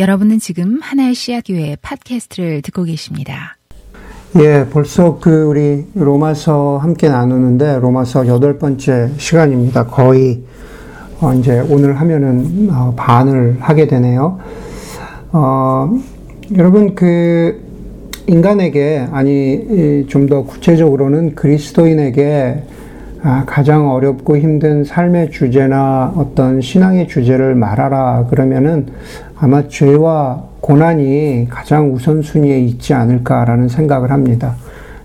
여러분은 0.00 0.38
지금 0.38 0.78
하나의 0.80 1.14
씨앗교회 1.14 1.76
팟캐스트를 1.82 2.62
듣고 2.62 2.84
계십니다. 2.84 3.58
예, 4.36 4.64
벌써 4.70 5.18
그 5.18 5.42
우리 5.42 5.84
로마서 5.94 6.78
함께 6.78 7.10
나누는데 7.10 7.80
로마서 7.80 8.26
여덟 8.26 8.58
번째 8.58 9.10
시간입니다. 9.18 9.88
거의 9.88 10.42
어 11.20 11.34
이제 11.34 11.60
오늘 11.68 12.00
하면은 12.00 12.70
어 12.72 12.94
반을 12.96 13.58
하게 13.60 13.86
되네요. 13.88 14.38
어, 15.32 15.90
여러분 16.56 16.94
그 16.94 17.60
인간에게 18.26 19.06
아니 19.12 20.06
좀 20.08 20.26
더 20.28 20.44
구체적으로는 20.44 21.34
그리스도인에게 21.34 22.62
아, 23.22 23.44
가장 23.46 23.90
어렵고 23.90 24.38
힘든 24.38 24.82
삶의 24.82 25.30
주제나 25.30 26.14
어떤 26.16 26.62
신앙의 26.62 27.06
주제를 27.06 27.54
말하라 27.54 28.28
그러면은 28.30 28.86
아마 29.42 29.66
죄와 29.68 30.42
고난이 30.60 31.46
가장 31.48 31.94
우선순위에 31.94 32.60
있지 32.60 32.92
않을까라는 32.92 33.68
생각을 33.68 34.10
합니다. 34.10 34.54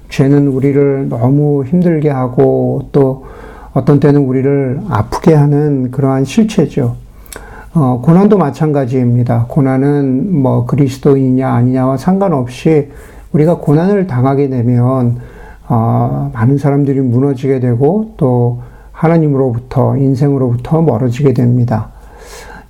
죄는 0.10 0.50
우리를 0.50 1.08
너무 1.08 1.64
힘들게 1.64 2.10
하고 2.10 2.90
또 2.92 3.26
어떤 3.74 4.02
때는 4.02 4.26
우리를 4.26 4.82
아프게 4.90 5.34
하는 5.34 5.90
그러한 5.90 6.26
실체죠. 6.26 6.98
어, 7.74 8.02
고난도 8.04 8.38
마찬가지입니다. 8.38 9.46
고난은 9.48 10.38
뭐 10.42 10.66
그리스도인이냐 10.66 11.50
아니냐와 11.50 11.96
상관없이 11.96 12.90
우리가 13.32 13.60
고난을 13.60 14.06
당하게 14.06 14.50
되면 14.50 15.18
어, 15.70 16.30
많은 16.34 16.58
사람들이 16.58 17.00
무너지게 17.00 17.62
되고 17.62 18.12
또 18.18 18.62
하나님으로부터 18.92 19.96
인생으로부터 19.96 20.82
멀어지게 20.82 21.34
됩니다. 21.34 21.95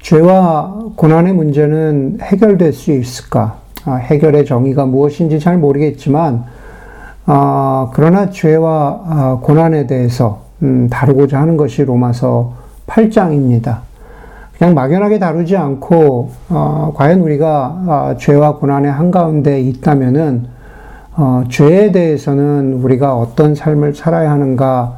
죄와 0.06 0.92
고난의 0.96 1.34
문제는 1.34 2.20
해결될 2.22 2.74
수 2.74 2.92
있을까? 2.92 3.58
아, 3.86 3.96
해결의 3.96 4.46
정의가 4.46 4.86
무엇인지 4.86 5.40
잘 5.40 5.58
모르겠지만, 5.58 6.44
아, 7.26 7.90
그러나 7.92 8.30
죄와 8.30 9.02
아, 9.04 9.40
고난에 9.42 9.88
대해서 9.88 10.44
음, 10.62 10.90
다루고자 10.92 11.42
하는 11.42 11.58
것이 11.58 11.84
로마서 11.84 12.54
8장입니다. 12.86 13.80
그냥 14.56 14.76
막연하게 14.76 15.18
다루지 15.18 15.58
않고, 15.58 16.30
어, 16.50 16.94
과연 16.96 17.22
우리가 17.22 17.84
아, 17.88 18.16
죄와 18.20 18.58
고난의 18.58 18.92
한가운데 18.92 19.60
있다면은, 19.60 20.46
어, 21.16 21.46
죄에 21.50 21.92
대해서는 21.92 22.76
우리가 22.84 23.18
어떤 23.18 23.56
삶을 23.56 23.96
살아야 23.96 24.30
하는가 24.30 24.98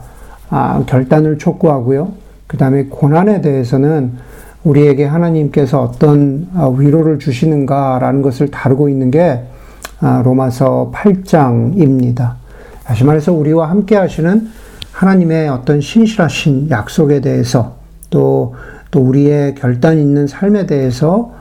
아, 0.50 0.84
결단을 0.86 1.38
촉구하고요. 1.38 2.10
그 2.46 2.58
다음에 2.58 2.88
고난에 2.90 3.40
대해서는 3.40 4.27
우리에게 4.68 5.06
하나님께서 5.06 5.82
어떤 5.82 6.48
아, 6.54 6.68
위로를 6.68 7.20
주시는가라는 7.20 8.22
것을 8.22 8.52
다루고 8.52 8.90
있는 8.90 9.12
게 9.12 9.44
아, 10.02 10.22
로마서 10.24 10.92
8장입니다. 10.94 12.34
다시 12.84 13.04
말해서 13.04 13.32
우리와 13.34 13.70
함께 13.70 13.96
하시는 13.96 14.48
하나님의 14.92 15.50
어떤 15.50 15.80
신실하신 15.80 16.70
약속에 16.70 17.22
대해서 17.22 17.76
또, 18.10 18.56
또 18.92 19.02
우리의 19.02 19.56
결단 19.56 20.00
있는 20.00 20.28
삶에 20.28 20.66
대해서 20.66 21.32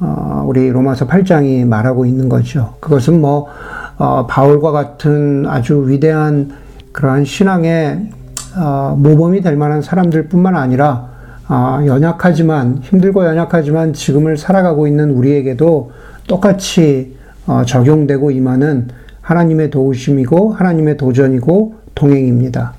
어, 0.00 0.44
우리 0.46 0.70
로마서 0.70 1.08
8장이 1.08 1.66
말하고 1.66 2.06
있는 2.06 2.28
거죠. 2.28 2.74
그것은 2.78 3.20
뭐 3.20 3.48
어, 3.96 4.26
바울과 4.28 4.70
같은 4.70 5.46
아주 5.48 5.88
위대한 5.88 6.52
그러한 6.92 7.24
신앙의 7.24 8.10
어, 8.56 8.96
모범이 8.96 9.40
될 9.40 9.56
만한 9.56 9.82
사람들뿐만 9.82 10.54
아니라 10.54 11.17
어, 11.48 11.80
연약하지만 11.86 12.80
힘들고 12.82 13.24
연약하지만 13.24 13.94
지금을 13.94 14.36
살아가고 14.36 14.86
있는 14.86 15.10
우리에게도 15.10 15.92
똑같이 16.26 17.16
어, 17.46 17.62
적용되고 17.64 18.30
임하는 18.30 18.88
하나님의 19.22 19.70
도우심이고 19.70 20.52
하나님의 20.52 20.96
도전이고 20.96 21.74
동행입니다. 21.94 22.74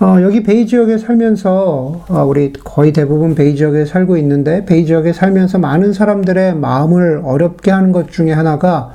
어, 0.00 0.20
여기 0.22 0.42
베이 0.42 0.66
지역에 0.66 0.98
살면서 0.98 2.04
어, 2.08 2.24
우리 2.26 2.52
거의 2.52 2.92
대부분 2.92 3.34
베이 3.34 3.54
지역에 3.54 3.84
살고 3.84 4.16
있는데 4.18 4.64
베이 4.64 4.84
지역에 4.84 5.12
살면서 5.12 5.58
많은 5.58 5.92
사람들의 5.92 6.56
마음을 6.56 7.22
어렵게 7.24 7.70
하는 7.70 7.92
것 7.92 8.10
중에 8.10 8.32
하나가 8.32 8.90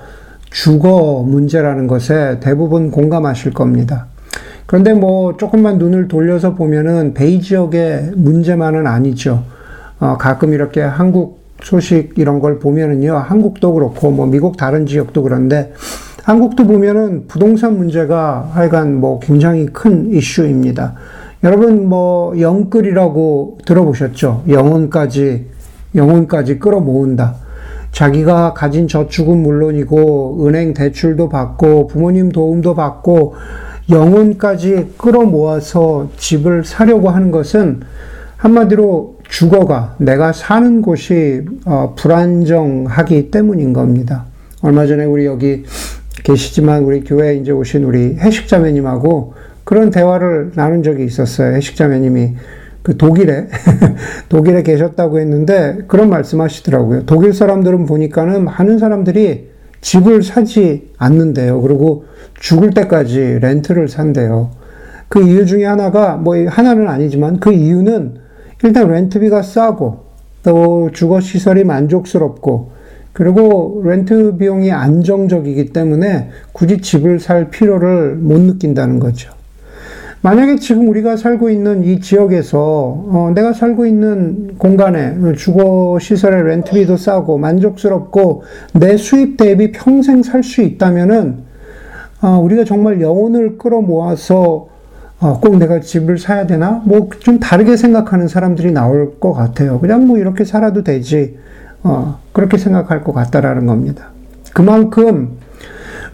주거 0.49 1.23
문제라는 1.25 1.87
것에 1.87 2.39
대부분 2.39 2.91
공감하실 2.91 3.53
겁니다. 3.53 4.07
그런데 4.67 4.93
뭐 4.93 5.37
조금만 5.37 5.77
눈을 5.77 6.09
돌려서 6.09 6.53
보면은 6.53 7.13
베이 7.13 7.41
지역의 7.41 8.11
문제만은 8.15 8.85
아니죠. 8.85 9.43
어, 9.99 10.17
가끔 10.19 10.53
이렇게 10.53 10.81
한국 10.81 11.39
소식 11.63 12.13
이런 12.17 12.39
걸 12.39 12.59
보면은요, 12.59 13.13
한국도 13.13 13.73
그렇고 13.73 14.11
뭐 14.11 14.27
미국 14.27 14.57
다른 14.57 14.85
지역도 14.85 15.23
그런데 15.23 15.73
한국도 16.23 16.67
보면은 16.67 17.27
부동산 17.27 17.77
문제가 17.77 18.49
하여간 18.51 18.95
뭐 18.95 19.19
굉장히 19.19 19.65
큰 19.67 20.11
이슈입니다. 20.11 20.95
여러분 21.43 21.87
뭐 21.87 22.37
영끌이라고 22.37 23.59
들어보셨죠? 23.65 24.43
영혼까지 24.49 25.45
영혼까지 25.95 26.59
끌어모은다. 26.59 27.35
자기가 27.93 28.53
가진 28.53 28.89
저축은 28.89 29.37
물론이고 29.37 30.45
은행 30.45 30.73
대출도 30.73 31.29
받고 31.29 31.87
부모님 31.87 32.31
도움도 32.33 32.75
받고 32.75 33.35
영혼까지 33.89 34.93
끌어모아서 34.97 36.11
집을 36.17 36.65
사려고 36.65 37.09
하는 37.09 37.31
것은 37.31 37.81
한마디로 38.37 39.17
주거가 39.27 39.95
내가 39.97 40.31
사는 40.31 40.81
곳이 40.81 41.43
어, 41.65 41.95
불안정하기 41.97 43.31
때문인 43.31 43.73
겁니다. 43.73 44.25
얼마 44.61 44.85
전에 44.85 45.05
우리 45.05 45.25
여기 45.25 45.63
계시지만 46.23 46.83
우리 46.83 47.03
교회에 47.03 47.35
이제 47.35 47.51
오신 47.51 47.83
우리 47.83 48.15
해식자매님하고 48.17 49.33
그런 49.63 49.89
대화를 49.89 50.51
나눈 50.55 50.83
적이 50.83 51.05
있었어요. 51.05 51.55
해식자매님이 51.55 52.35
그 52.83 52.95
독일에 52.95 53.47
독일에 54.29 54.63
계셨다고 54.63 55.19
했는데 55.19 55.79
그런 55.87 56.09
말씀하시더라고요. 56.09 57.05
독일 57.05 57.33
사람들은 57.33 57.85
보니까는 57.85 58.45
많은 58.45 58.79
사람들이 58.79 59.49
집을 59.81 60.23
사지 60.23 60.89
않는데요. 60.97 61.61
그리고 61.61 62.05
죽을 62.39 62.71
때까지 62.71 63.39
렌트를 63.41 63.87
산대요. 63.87 64.51
그 65.09 65.21
이유 65.23 65.45
중에 65.45 65.65
하나가 65.65 66.15
뭐 66.15 66.35
하나는 66.47 66.87
아니지만 66.87 67.39
그 67.39 67.53
이유는 67.53 68.15
일단 68.63 68.91
렌트비가 68.91 69.41
싸고 69.41 70.05
또 70.43 70.89
주거 70.93 71.19
시설이 71.19 71.63
만족스럽고 71.63 72.71
그리고 73.13 73.81
렌트 73.83 74.37
비용이 74.37 74.71
안정적이기 74.71 75.73
때문에 75.73 76.29
굳이 76.51 76.79
집을 76.79 77.19
살 77.19 77.49
필요를 77.49 78.15
못 78.15 78.39
느낀다는 78.39 78.99
거죠. 78.99 79.31
만약에 80.21 80.57
지금 80.57 80.89
우리가 80.89 81.15
살고 81.15 81.49
있는 81.49 81.83
이 81.83 81.99
지역에서 82.01 82.59
어, 82.59 83.31
내가 83.33 83.53
살고 83.53 83.85
있는 83.85 84.57
공간에 84.57 85.15
주거 85.35 85.97
시설의 86.01 86.43
렌트비도 86.43 86.97
싸고 86.97 87.37
만족스럽고 87.37 88.43
내 88.73 88.97
수입 88.97 89.37
대비 89.37 89.71
평생 89.71 90.23
살 90.23 90.43
수 90.43 90.61
있다면은 90.61 91.46
어, 92.21 92.39
우리가 92.39 92.63
정말 92.63 93.01
영혼을 93.01 93.57
끌어모아서 93.57 94.67
어, 95.19 95.39
꼭 95.39 95.57
내가 95.57 95.79
집을 95.79 96.17
사야 96.19 96.45
되나? 96.45 96.81
뭐 96.85 97.09
좀 97.19 97.39
다르게 97.39 97.75
생각하는 97.77 98.27
사람들이 98.27 98.71
나올 98.71 99.19
것 99.19 99.33
같아요. 99.33 99.79
그냥 99.79 100.05
뭐 100.07 100.17
이렇게 100.17 100.43
살아도 100.45 100.83
되지. 100.83 101.37
어, 101.83 102.19
그렇게 102.33 102.57
생각할 102.57 103.03
것 103.03 103.13
같다라는 103.13 103.65
겁니다. 103.65 104.09
그만큼 104.53 105.37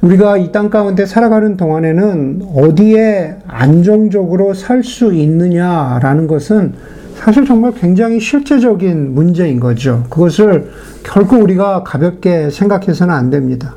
우리가 0.01 0.37
이 0.37 0.51
땅 0.51 0.69
가운데 0.69 1.05
살아가는 1.05 1.55
동안에는 1.55 2.41
어디에 2.55 3.35
안정적으로 3.47 4.53
살 4.53 4.83
수 4.83 5.13
있느냐라는 5.13 6.27
것은 6.27 6.73
사실 7.15 7.45
정말 7.45 7.73
굉장히 7.73 8.19
실제적인 8.19 9.13
문제인 9.15 9.59
거죠. 9.61 10.03
그것을 10.09 10.71
결코 11.03 11.37
우리가 11.37 11.83
가볍게 11.83 12.49
생각해서는 12.49 13.13
안 13.13 13.29
됩니다. 13.29 13.75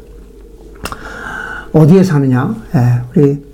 어디에 1.77 2.03
사느냐? 2.03 2.55
예, 2.75 3.03
우리 3.15 3.45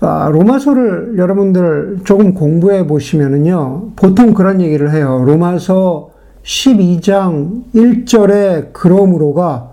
아, 0.00 0.30
로마서를 0.32 1.14
여러분들 1.18 1.98
조금 2.04 2.32
공부해 2.32 2.86
보시면은요, 2.86 3.90
보통 3.96 4.32
그런 4.32 4.60
얘기를 4.60 4.92
해요. 4.92 5.24
로마서 5.26 6.10
12장 6.44 7.64
1절에 7.74 8.68
그러므로가 8.72 9.68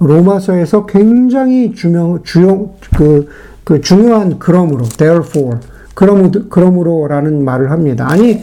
로마서에서 0.00 0.86
굉장히 0.86 1.74
주명, 1.74 2.20
주요, 2.24 2.70
그, 2.96 3.28
그 3.62 3.80
중요한 3.80 4.38
그러므로, 4.38 4.84
therefore, 4.84 5.58
그러므로, 5.94 6.30
그러므로라는 6.48 7.44
말을 7.44 7.70
합니다. 7.70 8.06
아니, 8.08 8.42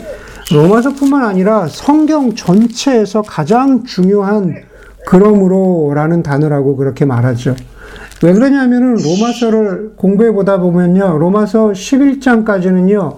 로마서뿐만 0.53 1.25
아니라 1.25 1.67
성경 1.67 2.35
전체에서 2.35 3.23
가장 3.23 3.83
중요한 3.83 4.55
그러므로라는 5.07 6.23
단어라고 6.23 6.75
그렇게 6.77 7.03
말하죠. 7.03 7.55
왜 8.23 8.33
그러냐면은 8.33 8.95
로마서를 8.95 9.93
공부해 9.95 10.31
보다 10.31 10.59
보면요. 10.59 11.17
로마서 11.17 11.69
11장까지는요. 11.69 13.17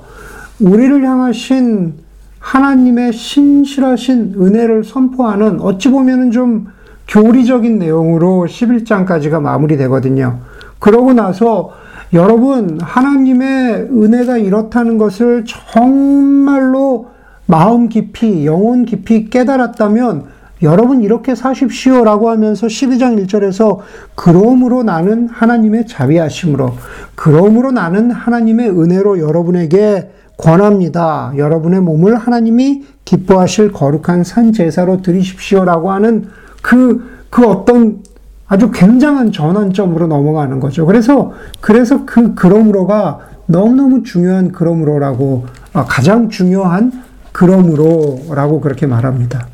우리를 0.59 1.03
향하신 1.05 1.93
하나님의 2.39 3.13
신실하신 3.13 4.35
은혜를 4.39 4.83
선포하는 4.83 5.59
어찌 5.61 5.89
보면은 5.89 6.31
좀 6.31 6.67
교리적인 7.07 7.79
내용으로 7.79 8.45
11장까지가 8.47 9.41
마무리되거든요. 9.41 10.39
그러고 10.79 11.13
나서 11.13 11.71
여러분, 12.13 12.79
하나님의 12.81 13.89
은혜가 13.91 14.37
이렇다는 14.37 14.97
것을 14.97 15.43
정말로 15.45 17.09
마음 17.45 17.89
깊이, 17.89 18.45
영혼 18.45 18.85
깊이 18.85 19.29
깨달았다면 19.29 20.36
여러분 20.61 21.01
이렇게 21.01 21.35
사십시오 21.35 22.03
라고 22.03 22.29
하면서 22.29 22.67
12장 22.67 23.23
1절에서 23.25 23.79
그러므로 24.15 24.83
나는 24.83 25.27
하나님의 25.29 25.87
자비하심으로 25.87 26.73
그러므로 27.15 27.71
나는 27.71 28.11
하나님의 28.11 28.69
은혜로 28.69 29.19
여러분에게 29.19 30.11
권합니다. 30.37 31.33
여러분의 31.35 31.81
몸을 31.81 32.15
하나님이 32.15 32.85
기뻐하실 33.05 33.71
거룩한 33.71 34.23
산 34.23 34.53
제사로 34.53 35.01
드리십시오 35.01 35.65
라고 35.65 35.91
하는 35.91 36.27
그, 36.61 37.03
그 37.29 37.45
어떤 37.45 38.03
아주 38.47 38.71
굉장한 38.71 39.31
전환점으로 39.31 40.07
넘어가는 40.07 40.59
거죠. 40.59 40.85
그래서, 40.85 41.33
그래서 41.59 42.05
그 42.05 42.33
그러므로가 42.33 43.19
너무너무 43.47 44.03
중요한 44.03 44.51
그러므로라고, 44.51 45.45
아, 45.73 45.85
가장 45.85 46.29
중요한 46.29 46.91
그러므로라고 47.33 48.61
그렇게 48.61 48.87
말합니다. 48.87 49.47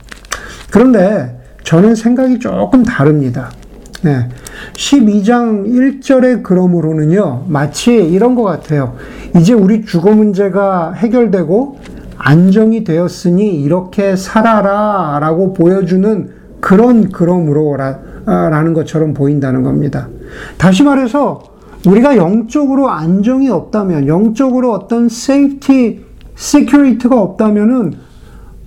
그런데 0.73 1.37
저는 1.63 1.93
생각이 1.93 2.39
조금 2.39 2.81
다릅니다. 2.81 3.51
네. 4.01 4.27
12장 4.73 5.67
1절의 5.67 6.41
그러므로는요, 6.41 7.45
마치 7.47 7.93
이런 7.93 8.33
것 8.33 8.41
같아요. 8.41 8.95
이제 9.37 9.53
우리 9.53 9.85
주거 9.85 10.13
문제가 10.13 10.93
해결되고 10.93 11.77
안정이 12.17 12.83
되었으니 12.83 13.61
이렇게 13.61 14.15
살아라 14.15 15.19
라고 15.21 15.53
보여주는 15.53 16.31
그런 16.59 17.11
그러므로라는 17.11 18.73
것처럼 18.73 19.13
보인다는 19.13 19.61
겁니다. 19.61 20.09
다시 20.57 20.81
말해서 20.81 21.43
우리가 21.85 22.17
영적으로 22.17 22.89
안정이 22.89 23.47
없다면, 23.47 24.07
영적으로 24.07 24.71
어떤 24.71 25.07
safety, 25.07 26.03
security가 26.35 27.21
없다면은 27.21 27.93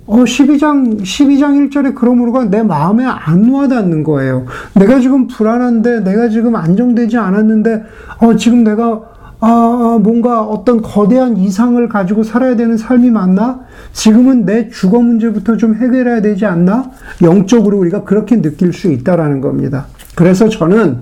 어, 0.06 0.18
12장, 0.18 1.00
12장 1.00 1.70
1절에 1.70 1.94
그러므로가 1.94 2.44
내 2.44 2.62
마음에 2.62 3.04
안 3.04 3.50
와닿는 3.50 4.04
거예요. 4.04 4.46
내가 4.74 5.00
지금 5.00 5.26
불안한데, 5.26 6.00
내가 6.00 6.28
지금 6.28 6.54
안정되지 6.54 7.16
않았는데, 7.16 7.82
어, 8.18 8.36
지금 8.36 8.62
내가, 8.62 9.02
아, 9.40 9.48
아, 9.48 9.98
뭔가 10.00 10.42
어떤 10.42 10.80
거대한 10.80 11.36
이상을 11.36 11.88
가지고 11.88 12.22
살아야 12.22 12.54
되는 12.54 12.76
삶이 12.76 13.10
맞나? 13.10 13.60
지금은 13.92 14.46
내 14.46 14.68
주거 14.68 15.00
문제부터 15.00 15.56
좀 15.56 15.74
해결해야 15.74 16.22
되지 16.22 16.46
않나? 16.46 16.90
영적으로 17.22 17.76
우리가 17.78 18.04
그렇게 18.04 18.40
느낄 18.40 18.72
수 18.72 18.90
있다라는 18.90 19.40
겁니다. 19.40 19.86
그래서 20.14 20.48
저는 20.48 20.98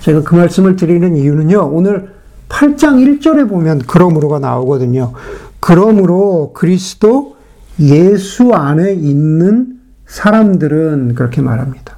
제가 0.00 0.22
그 0.22 0.34
말씀을 0.34 0.76
드리는 0.76 1.16
이유는요, 1.16 1.70
오늘 1.72 2.10
8장 2.50 3.20
1절에 3.20 3.48
보면 3.48 3.80
그러므로가 3.86 4.38
나오거든요. 4.38 5.12
그러므로 5.60 6.52
그리스도 6.54 7.35
예수 7.80 8.52
안에 8.52 8.92
있는 8.92 9.80
사람들은 10.06 11.14
그렇게 11.14 11.40
말합니다. 11.42 11.96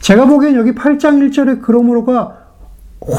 제가 0.00 0.26
보기엔 0.26 0.54
여기 0.54 0.72
8장 0.72 1.30
1절의 1.30 1.62
그러므로가 1.62 2.36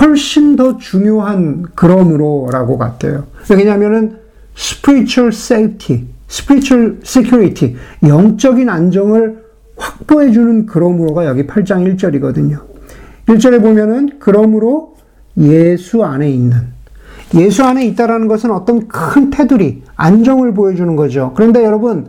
훨씬 0.01 0.55
더 0.55 0.77
중요한 0.77 1.63
그러므로라고 1.75 2.77
같아요. 2.77 3.25
왜냐하면은 3.49 4.17
spiritual 4.57 5.29
safety, 5.33 6.05
spiritual 6.29 6.99
security, 7.01 7.75
영적인 8.05 8.69
안정을 8.69 9.43
확보해 9.77 10.31
주는 10.31 10.65
그러므로가 10.65 11.25
여기 11.25 11.47
8장 11.47 11.95
1절이거든요. 11.95 12.61
1절에 13.27 13.61
보면은 13.61 14.17
그러므로 14.19 14.95
예수 15.37 16.03
안에 16.03 16.29
있는 16.29 16.78
예수 17.35 17.63
안에 17.63 17.85
있다라는 17.85 18.27
것은 18.27 18.51
어떤 18.51 18.87
큰 18.87 19.29
테두리, 19.29 19.83
안정을 19.95 20.53
보여주는 20.53 20.95
거죠. 20.95 21.33
그런데 21.35 21.63
여러분, 21.63 22.07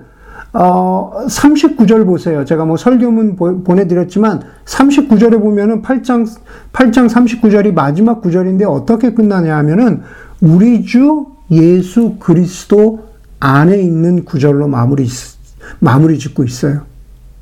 어, 0.53 1.13
39절 1.27 2.07
보세요. 2.07 2.45
제가 2.45 2.65
뭐 2.65 2.77
설교문 2.77 3.37
보내드렸지만, 3.37 4.43
39절에 4.65 5.41
보면은 5.41 5.83
8장, 5.83 6.27
8장 6.73 7.09
39절이 7.09 7.73
마지막 7.73 8.21
구절인데 8.21 8.65
어떻게 8.65 9.13
끝나냐 9.13 9.57
하면은, 9.59 10.03
우리 10.41 10.85
주 10.85 11.27
예수 11.51 12.17
그리스도 12.19 13.11
안에 13.41 13.79
있는 13.79 14.25
구절로 14.25 14.69
마무리, 14.69 15.07
마무리 15.79 16.19
짓고 16.19 16.45
있어요. 16.45 16.83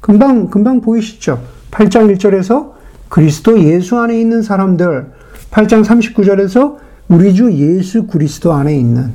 금방, 0.00 0.48
금방 0.48 0.80
보이시죠? 0.80 1.40
8장 1.70 2.14
1절에서 2.16 2.72
그리스도 3.08 3.58
예수 3.60 3.98
안에 3.98 4.18
있는 4.20 4.42
사람들, 4.42 5.06
8장 5.50 5.84
39절에서 5.84 6.87
우리 7.08 7.34
주 7.34 7.52
예수 7.52 8.06
그리스도 8.06 8.52
안에 8.52 8.76
있는 8.76 9.12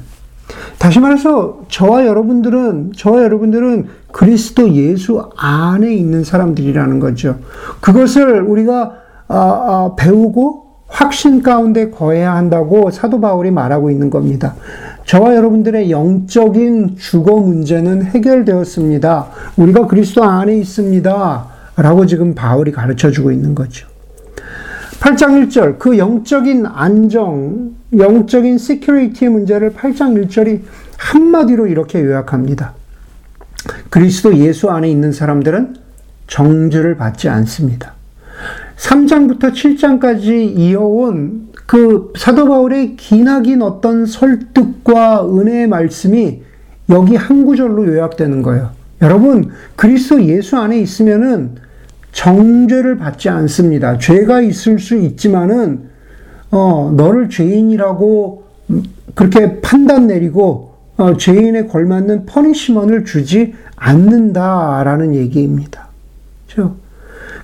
다시 0.78 1.00
말해서 1.00 1.62
저와 1.70 2.06
여러분들은 2.06 2.94
저와 2.96 3.24
여러분들은 3.24 3.88
그리스도 4.12 4.72
예수 4.74 5.30
안에 5.38 5.94
있는 5.94 6.24
사람들이라는 6.24 7.00
거죠. 7.00 7.40
그것을 7.80 8.42
우리가 8.42 8.98
아, 9.28 9.38
아, 9.38 9.96
배우고 9.98 10.64
확신 10.88 11.42
가운데 11.42 11.90
거해야 11.90 12.36
한다고 12.36 12.92
사도 12.92 13.20
바울이 13.20 13.50
말하고 13.50 13.90
있는 13.90 14.10
겁니다. 14.10 14.56
저와 15.06 15.36
여러분들의 15.36 15.90
영적인 15.90 16.98
주거 16.98 17.38
문제는 17.38 18.04
해결되었습니다. 18.04 19.28
우리가 19.58 19.88
그리스도 19.88 20.24
안에 20.24 20.56
있습니다. 20.58 21.48
라고 21.78 22.06
지금 22.06 22.36
바울이 22.36 22.72
가르쳐 22.72 23.10
주고 23.10 23.32
있는 23.32 23.56
거죠. 23.56 23.93
8장 25.04 25.50
1절, 25.50 25.80
그 25.80 25.98
영적인 25.98 26.66
안정, 26.66 27.74
영적인 27.98 28.58
시큐리티의 28.58 29.32
문제를 29.32 29.74
8장 29.74 30.16
1절이 30.30 30.62
한마디로 30.98 31.68
이렇게 31.68 32.02
요약합니다. 32.02 32.72
그리스도 33.90 34.38
예수 34.38 34.70
안에 34.70 34.90
있는 34.90 35.12
사람들은 35.12 35.76
정죄를 36.28 36.96
받지 36.96 37.28
않습니다. 37.28 37.96
3장부터 38.78 39.52
7장까지 39.52 40.58
이어온 40.58 41.50
그 41.66 42.14
사도 42.18 42.48
바울의 42.48 42.96
기나긴 42.96 43.62
어떤 43.62 44.06
설득과 44.06 45.28
은혜의 45.28 45.68
말씀이 45.68 46.42
여기 46.90 47.18
한 47.18 47.46
구절로 47.46 47.86
요약되는 47.88 48.42
거예요. 48.42 48.70
여러분, 49.02 49.52
그리스도 49.76 50.24
예수 50.24 50.56
안에 50.56 50.80
있으면은 50.80 51.56
정죄를 52.14 52.98
받지 52.98 53.28
않습니다. 53.28 53.98
죄가 53.98 54.42
있을 54.42 54.80
수 54.80 54.96
있지만은 54.96 55.90
어, 56.52 56.94
너를 56.96 57.30
죄인이라고 57.30 58.44
그렇게 59.16 59.60
판단 59.60 60.08
내리고 60.08 60.76
어, 60.96 61.18
죄인에 61.18 61.66
걸맞는 61.66 62.28
퍼니시먼을 62.28 63.04
주지 63.04 63.56
않는다라는 63.76 65.16
얘기입니다. 65.16 65.88
그렇죠? 66.48 66.76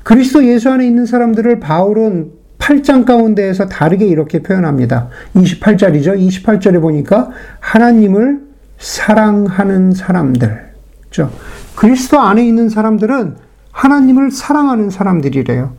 그리스도 0.04 0.46
예수 0.46 0.70
안에 0.70 0.86
있는 0.88 1.06
사람들을 1.06 1.60
바울은 1.60 2.32
8장 2.60 3.06
가운데에서 3.06 3.68
다르게 3.68 4.06
이렇게 4.06 4.44
표현합니다. 4.44 5.10
28절이죠. 5.36 6.44
28절에 6.44 6.80
보니까 6.80 7.32
하나님을 7.60 8.42
사랑하는 8.78 9.94
사람들. 9.94 10.70
그렇죠? 11.10 11.32
그리스도 11.76 12.20
안에 12.20 12.46
있는 12.46 12.70
사람들은 12.70 13.49
하나님을 13.72 14.32
사랑하는 14.32 14.90
사람들이래요. 14.90 15.72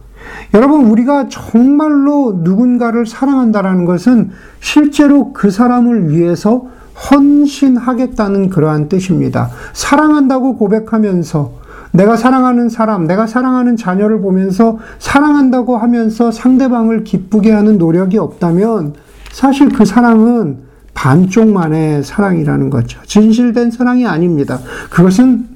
여러분, 0.54 0.86
우리가 0.86 1.28
정말로 1.28 2.40
누군가를 2.42 3.06
사랑한다라는 3.06 3.84
것은 3.84 4.30
실제로 4.60 5.32
그 5.32 5.50
사람을 5.50 6.10
위해서 6.10 6.66
헌신하겠다는 7.10 8.50
그러한 8.50 8.88
뜻입니다. 8.88 9.50
사랑한다고 9.72 10.56
고백하면서 10.56 11.60
내가 11.92 12.16
사랑하는 12.16 12.68
사람, 12.68 13.06
내가 13.06 13.26
사랑하는 13.26 13.76
자녀를 13.76 14.20
보면서 14.20 14.78
사랑한다고 14.98 15.76
하면서 15.76 16.30
상대방을 16.30 17.04
기쁘게 17.04 17.50
하는 17.50 17.78
노력이 17.78 18.18
없다면 18.18 18.94
사실 19.32 19.70
그 19.70 19.84
사랑은 19.84 20.58
반쪽만의 20.94 22.04
사랑이라는 22.04 22.70
거죠. 22.70 23.00
진실된 23.06 23.70
사랑이 23.70 24.06
아닙니다. 24.06 24.58
그것은 24.90 25.48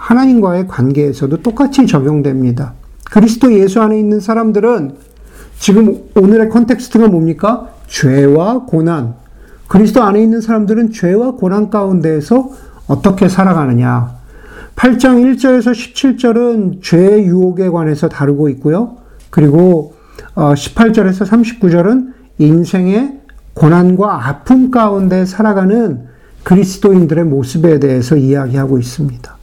하나님과의 0.00 0.66
관계에서도 0.66 1.42
똑같이 1.42 1.86
적용됩니다. 1.86 2.72
그리스도 3.10 3.52
예수 3.52 3.82
안에 3.82 3.98
있는 3.98 4.18
사람들은 4.18 4.96
지금 5.58 6.04
오늘의 6.16 6.48
컨텍스트가 6.48 7.08
뭡니까? 7.08 7.68
죄와 7.86 8.64
고난. 8.64 9.14
그리스도 9.68 10.02
안에 10.02 10.22
있는 10.22 10.40
사람들은 10.40 10.92
죄와 10.92 11.32
고난 11.32 11.68
가운데에서 11.68 12.50
어떻게 12.86 13.28
살아가느냐. 13.28 14.14
8장 14.74 15.36
1절에서 15.36 15.72
17절은 15.72 16.82
죄의 16.82 17.26
유혹에 17.26 17.68
관해서 17.68 18.08
다루고 18.08 18.48
있고요. 18.48 18.96
그리고 19.28 19.94
18절에서 20.34 21.22
어, 21.22 21.24
39절은 21.24 22.14
인생의 22.38 23.20
고난과 23.52 24.28
아픔 24.28 24.70
가운데 24.70 25.26
살아가는 25.26 26.06
그리스도인들의 26.42 27.24
모습에 27.24 27.78
대해서 27.78 28.16
이야기하고 28.16 28.78
있습니다. 28.78 29.39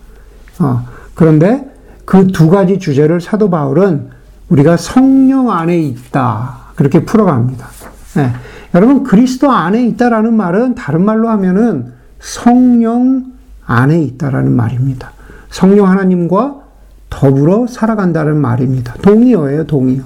어, 0.59 0.85
그런데 1.15 1.65
그 2.05 2.27
두 2.27 2.49
가지 2.49 2.79
주제를 2.79 3.19
사도 3.19 3.49
바울은 3.49 4.09
우리가 4.49 4.77
성령 4.77 5.51
안에 5.51 5.77
있다. 5.77 6.57
그렇게 6.75 7.03
풀어갑니다. 7.03 7.67
네. 8.15 8.31
여러분, 8.73 9.03
그리스도 9.03 9.51
안에 9.51 9.85
있다라는 9.87 10.33
말은 10.33 10.75
다른 10.75 11.03
말로 11.03 11.27
하면은 11.29 11.93
성령 12.19 13.33
안에 13.65 14.01
있다라는 14.01 14.51
말입니다. 14.53 15.11
성령 15.49 15.89
하나님과 15.89 16.61
더불어 17.09 17.67
살아간다는 17.67 18.37
말입니다. 18.37 18.93
동의어예요, 19.01 19.65
동의어. 19.65 20.03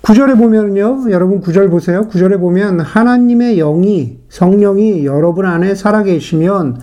구절에 0.00 0.34
보면요, 0.34 1.10
여러분 1.10 1.40
구절 1.40 1.68
보세요. 1.68 2.06
구절에 2.08 2.36
보면 2.38 2.80
하나님의 2.80 3.56
영이, 3.56 4.18
성령이 4.28 5.04
여러분 5.04 5.46
안에 5.46 5.74
살아계시면 5.74 6.80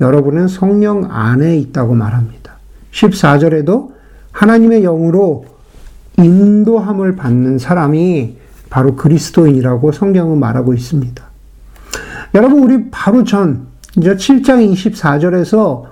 여러분은 0.00 0.48
성령 0.48 1.08
안에 1.10 1.56
있다고 1.58 1.94
말합니다. 1.94 2.52
14절에도 2.92 3.92
하나님의 4.32 4.82
영으로 4.82 5.46
인도함을 6.18 7.16
받는 7.16 7.58
사람이 7.58 8.36
바로 8.68 8.96
그리스도인이라고 8.96 9.92
성경은 9.92 10.38
말하고 10.38 10.74
있습니다. 10.74 11.24
여러분, 12.34 12.62
우리 12.62 12.90
바로 12.90 13.24
전, 13.24 13.66
이제 13.96 14.14
7장 14.14 14.72
24절에서 14.72 15.84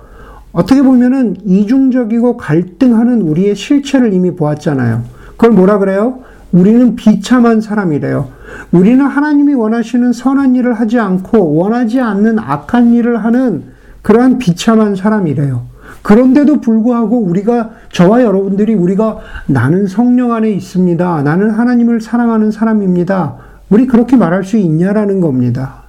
어떻게 0.51 0.81
보면은 0.81 1.35
이중적이고 1.43 2.37
갈등하는 2.37 3.21
우리의 3.21 3.55
실체를 3.55 4.13
이미 4.13 4.35
보았잖아요. 4.35 5.03
그걸 5.31 5.51
뭐라 5.51 5.79
그래요? 5.79 6.19
우리는 6.51 6.95
비참한 6.95 7.59
사람이래요. 7.59 8.29
우리는 8.71 9.05
하나님이 9.05 9.53
원하시는 9.53 10.13
선한 10.13 10.55
일을 10.55 10.73
하지 10.73 10.99
않고 10.99 11.55
원하지 11.55 11.99
않는 11.99 12.39
악한 12.39 12.93
일을 12.93 13.23
하는 13.23 13.74
그러한 14.05 14.37
비참한 14.37 14.95
사람이래요. 14.95 15.63
그런데도 16.03 16.61
불구하고 16.61 17.17
우리가 17.21 17.71
저와 17.91 18.21
여러분들이 18.21 18.75
우리가 18.75 19.17
나는 19.47 19.87
성령 19.87 20.31
안에 20.31 20.51
있습니다. 20.51 21.23
나는 21.23 21.49
하나님을 21.49 22.01
사랑하는 22.01 22.51
사람입니다. 22.51 23.37
우리 23.71 23.87
그렇게 23.87 24.15
말할 24.15 24.43
수 24.43 24.57
있냐라는 24.57 25.21
겁니다. 25.21 25.85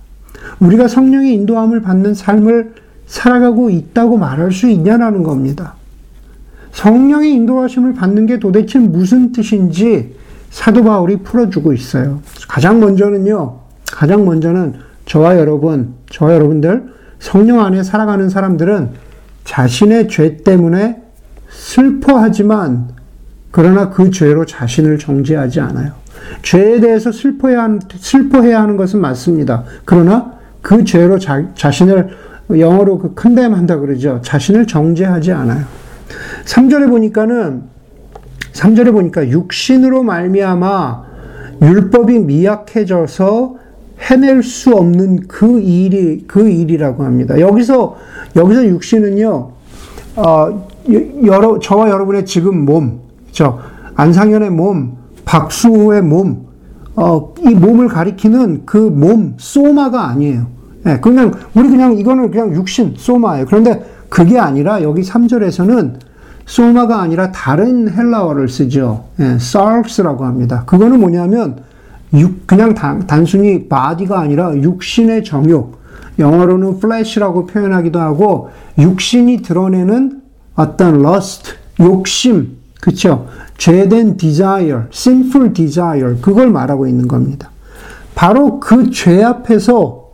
우리가 0.60 0.88
성령의 0.88 1.34
인도함을 1.34 1.82
받는 1.82 2.14
삶을 2.14 2.72
살아가고 3.04 3.68
있다고 3.68 4.16
말할 4.16 4.50
수 4.50 4.66
있냐라는 4.66 5.22
겁니다. 5.22 5.74
성령의 6.72 7.34
인도하심을 7.34 7.92
받는 7.92 8.24
게 8.24 8.38
도대체 8.38 8.78
무슨 8.78 9.32
뜻인지 9.32 10.16
사도 10.48 10.82
바울이 10.82 11.18
풀어주고 11.18 11.74
있어요. 11.74 12.20
가장 12.48 12.80
먼저는요, 12.80 13.58
가장 13.92 14.24
먼저는 14.24 14.76
저와 15.04 15.36
여러분, 15.36 15.92
저와 16.08 16.32
여러분들, 16.32 16.95
성령 17.18 17.60
안에 17.60 17.82
살아가는 17.82 18.28
사람들은 18.28 18.90
자신의 19.44 20.08
죄 20.08 20.38
때문에 20.38 21.02
슬퍼하지만, 21.48 22.88
그러나 23.50 23.90
그 23.90 24.10
죄로 24.10 24.44
자신을 24.44 24.98
정죄하지 24.98 25.60
않아요. 25.60 25.92
죄에 26.42 26.80
대해서 26.80 27.12
슬퍼해야, 27.12 27.78
슬퍼해야 27.94 28.60
하는 28.60 28.76
것은 28.76 29.00
맞습니다. 29.00 29.64
그러나 29.84 30.32
그 30.60 30.84
죄로 30.84 31.18
자, 31.18 31.44
자신을 31.54 32.10
영어로 32.50 32.98
그 32.98 33.14
컨뎀한다 33.14 33.78
그러죠. 33.78 34.20
자신을 34.22 34.66
정죄하지 34.66 35.32
않아요. 35.32 35.64
3절에 36.44 36.88
보니까는 36.88 37.62
3절에 38.52 38.92
보니까 38.92 39.28
육신으로 39.28 40.02
말미암아 40.02 41.04
율법이 41.62 42.20
미약해져서 42.20 43.56
해낼 44.00 44.42
수 44.42 44.74
없는 44.74 45.26
그 45.28 45.60
일이 45.60 46.24
그 46.26 46.48
일이라고 46.48 47.04
합니다. 47.04 47.38
여기서 47.40 47.96
여기서 48.36 48.66
육신은요. 48.66 49.50
어, 50.16 50.68
여러 51.24 51.58
저와 51.58 51.90
여러분의 51.90 52.24
지금 52.24 52.64
몸, 52.64 53.00
저 53.32 53.58
안상현의 53.96 54.50
몸, 54.50 54.96
박수호의 55.24 56.02
몸, 56.02 56.46
어, 56.94 57.34
이 57.40 57.54
몸을 57.54 57.88
가리키는 57.88 58.62
그 58.66 58.78
몸 58.90 59.34
소마가 59.38 60.06
아니에요. 60.08 60.46
네, 60.84 61.00
그냥 61.00 61.32
우리 61.54 61.68
그냥 61.68 61.96
이거는 61.98 62.30
그냥 62.30 62.54
육신 62.54 62.94
소마예요. 62.96 63.46
그런데 63.46 63.84
그게 64.08 64.38
아니라 64.38 64.82
여기 64.82 65.02
3절에서는 65.02 65.94
소마가 66.46 67.00
아니라 67.00 67.32
다른 67.32 67.90
헬라어를 67.92 68.48
쓰죠. 68.48 69.04
예, 69.18 69.24
sarx라고 69.34 70.24
합니다. 70.24 70.62
그거는 70.64 71.00
뭐냐면 71.00 71.56
육, 72.14 72.46
그냥 72.46 72.74
단, 72.74 73.06
단순히 73.06 73.68
body가 73.68 74.20
아니라 74.20 74.54
육신의 74.56 75.24
정욕. 75.24 75.76
영어로는 76.18 76.78
flesh라고 76.78 77.46
표현하기도 77.46 78.00
하고 78.00 78.48
육신이 78.78 79.42
드러내는 79.42 80.22
어떤 80.54 81.04
lust, 81.04 81.52
욕심, 81.80 82.56
그쵸? 82.80 83.26
죄된 83.58 84.16
desire, 84.16 84.84
sinful 84.92 85.52
desire, 85.52 86.16
그걸 86.20 86.50
말하고 86.50 86.86
있는 86.86 87.06
겁니다. 87.06 87.50
바로 88.14 88.60
그 88.60 88.90
죄 88.90 89.22
앞에서 89.22 90.06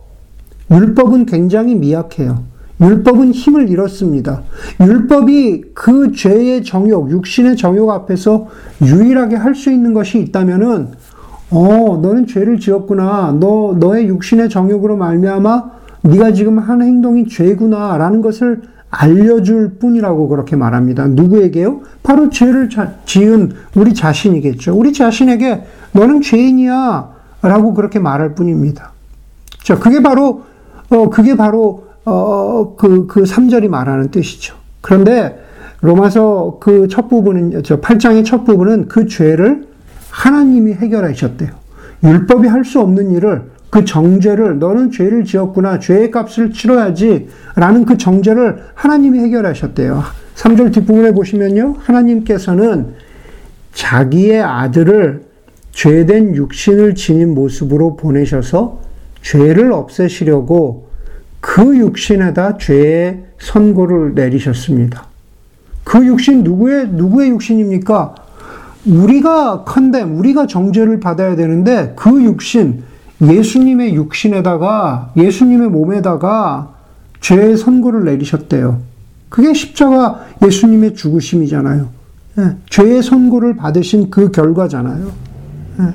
율법은 0.71 1.25
굉장히 1.25 1.75
미약해요. 1.75 2.43
율법은 2.81 3.31
힘을 3.31 3.69
잃었습니다. 3.69 4.41
율법이 4.81 5.63
그 5.73 6.11
죄의 6.11 6.63
정욕, 6.65 7.11
육신의 7.11 7.55
정욕 7.55 7.89
앞에서 7.91 8.47
유일하게 8.81 9.37
할 9.37 9.55
수 9.55 9.71
있는 9.71 9.93
것이 9.93 10.19
있다면은, 10.19 10.89
어, 11.53 11.99
너는 12.01 12.25
죄를 12.25 12.59
지었구나. 12.59 13.37
너 13.39 13.75
너의 13.79 14.07
육신의 14.07 14.49
정욕으로 14.49 14.97
말미암아 14.97 15.71
네가 16.01 16.33
지금 16.33 16.57
한 16.57 16.81
행동이 16.81 17.27
죄구나라는 17.27 18.21
것을 18.21 18.61
알려줄 18.89 19.75
뿐이라고 19.79 20.27
그렇게 20.27 20.55
말합니다. 20.55 21.07
누구에게요? 21.07 21.81
바로 22.01 22.29
죄를 22.29 22.69
자, 22.69 22.95
지은 23.05 23.51
우리 23.75 23.93
자신이겠죠. 23.93 24.75
우리 24.75 24.93
자신에게 24.93 25.63
너는 25.93 26.21
죄인이야. 26.21 27.13
라고 27.43 27.73
그렇게 27.73 27.99
말할 27.99 28.35
뿐입니다. 28.35 28.91
자, 29.63 29.77
그게 29.77 30.01
바로, 30.01 30.43
어, 30.89 31.09
그게 31.09 31.35
바로, 31.35 31.85
어, 32.05 32.75
그, 32.77 33.05
그 33.07 33.23
3절이 33.23 33.67
말하는 33.67 34.11
뜻이죠. 34.11 34.55
그런데 34.81 35.43
로마서 35.81 36.57
그 36.61 36.87
첫 36.89 37.09
부분은, 37.09 37.63
저 37.63 37.81
8장의 37.81 38.25
첫 38.25 38.45
부분은 38.45 38.87
그 38.87 39.07
죄를 39.07 39.67
하나님이 40.13 40.73
해결하셨대요. 40.73 41.49
율법이 42.03 42.47
할 42.47 42.63
수 42.63 42.79
없는 42.79 43.11
일을 43.11 43.41
그 43.69 43.83
정죄를 43.83 44.59
너는 44.59 44.91
죄를 44.91 45.25
지었구나 45.25 45.79
죄의 45.79 46.11
값을 46.11 46.51
치러야지 46.53 47.27
라는 47.55 47.85
그 47.85 47.97
정죄를 47.97 48.65
하나님이 48.75 49.19
해결하셨대요. 49.19 50.03
3절 50.35 50.71
뒷부분에 50.71 51.11
보시면요. 51.13 51.77
하나님께서는 51.79 52.93
자기의 53.73 54.43
아들을 54.43 55.23
죄된 55.71 56.35
육신을 56.35 56.93
지닌 56.93 57.33
모습으로 57.33 57.95
보내셔서 57.95 58.79
죄를 59.23 59.71
없애시려고 59.71 60.89
그 61.39 61.75
육신에다 61.75 62.59
죄의 62.59 63.23
선고를 63.39 64.13
내리셨습니다. 64.13 65.07
그 65.83 66.05
육신 66.05 66.43
누구의 66.43 66.89
누구의 66.89 67.29
육신입니까? 67.31 68.22
우리가 68.85 69.63
컨뎀, 69.63 70.17
우리가 70.17 70.47
정죄를 70.47 70.99
받아야 70.99 71.35
되는데 71.35 71.93
그 71.95 72.23
육신 72.23 72.83
예수님의 73.21 73.95
육신에다가 73.95 75.11
예수님의 75.15 75.69
몸에다가 75.69 76.73
죄의 77.21 77.57
선고를 77.57 78.03
내리셨대요. 78.05 78.81
그게 79.29 79.53
십자가 79.53 80.25
예수님의 80.43 80.95
죽으심이잖아요. 80.95 81.87
네, 82.35 82.57
죄의 82.69 83.01
선고를 83.01 83.55
받으신 83.55 84.09
그 84.09 84.31
결과잖아요. 84.31 85.11
네. 85.77 85.85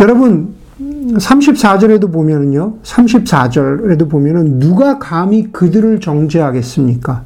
여러분 0.00 0.54
34절에도 0.78 2.12
보면은요. 2.12 2.78
34절에도 2.82 4.10
보면은 4.10 4.58
누가 4.58 4.98
감히 4.98 5.50
그들을 5.52 6.00
정죄하겠습니까? 6.00 7.22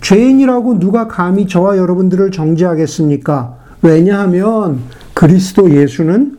죄인이라고 0.00 0.78
누가 0.78 1.08
감히 1.08 1.46
저와 1.46 1.76
여러분들을 1.76 2.30
정죄하겠습니까? 2.30 3.56
왜냐하면 3.82 4.80
그리스도 5.14 5.70
예수는 5.70 6.38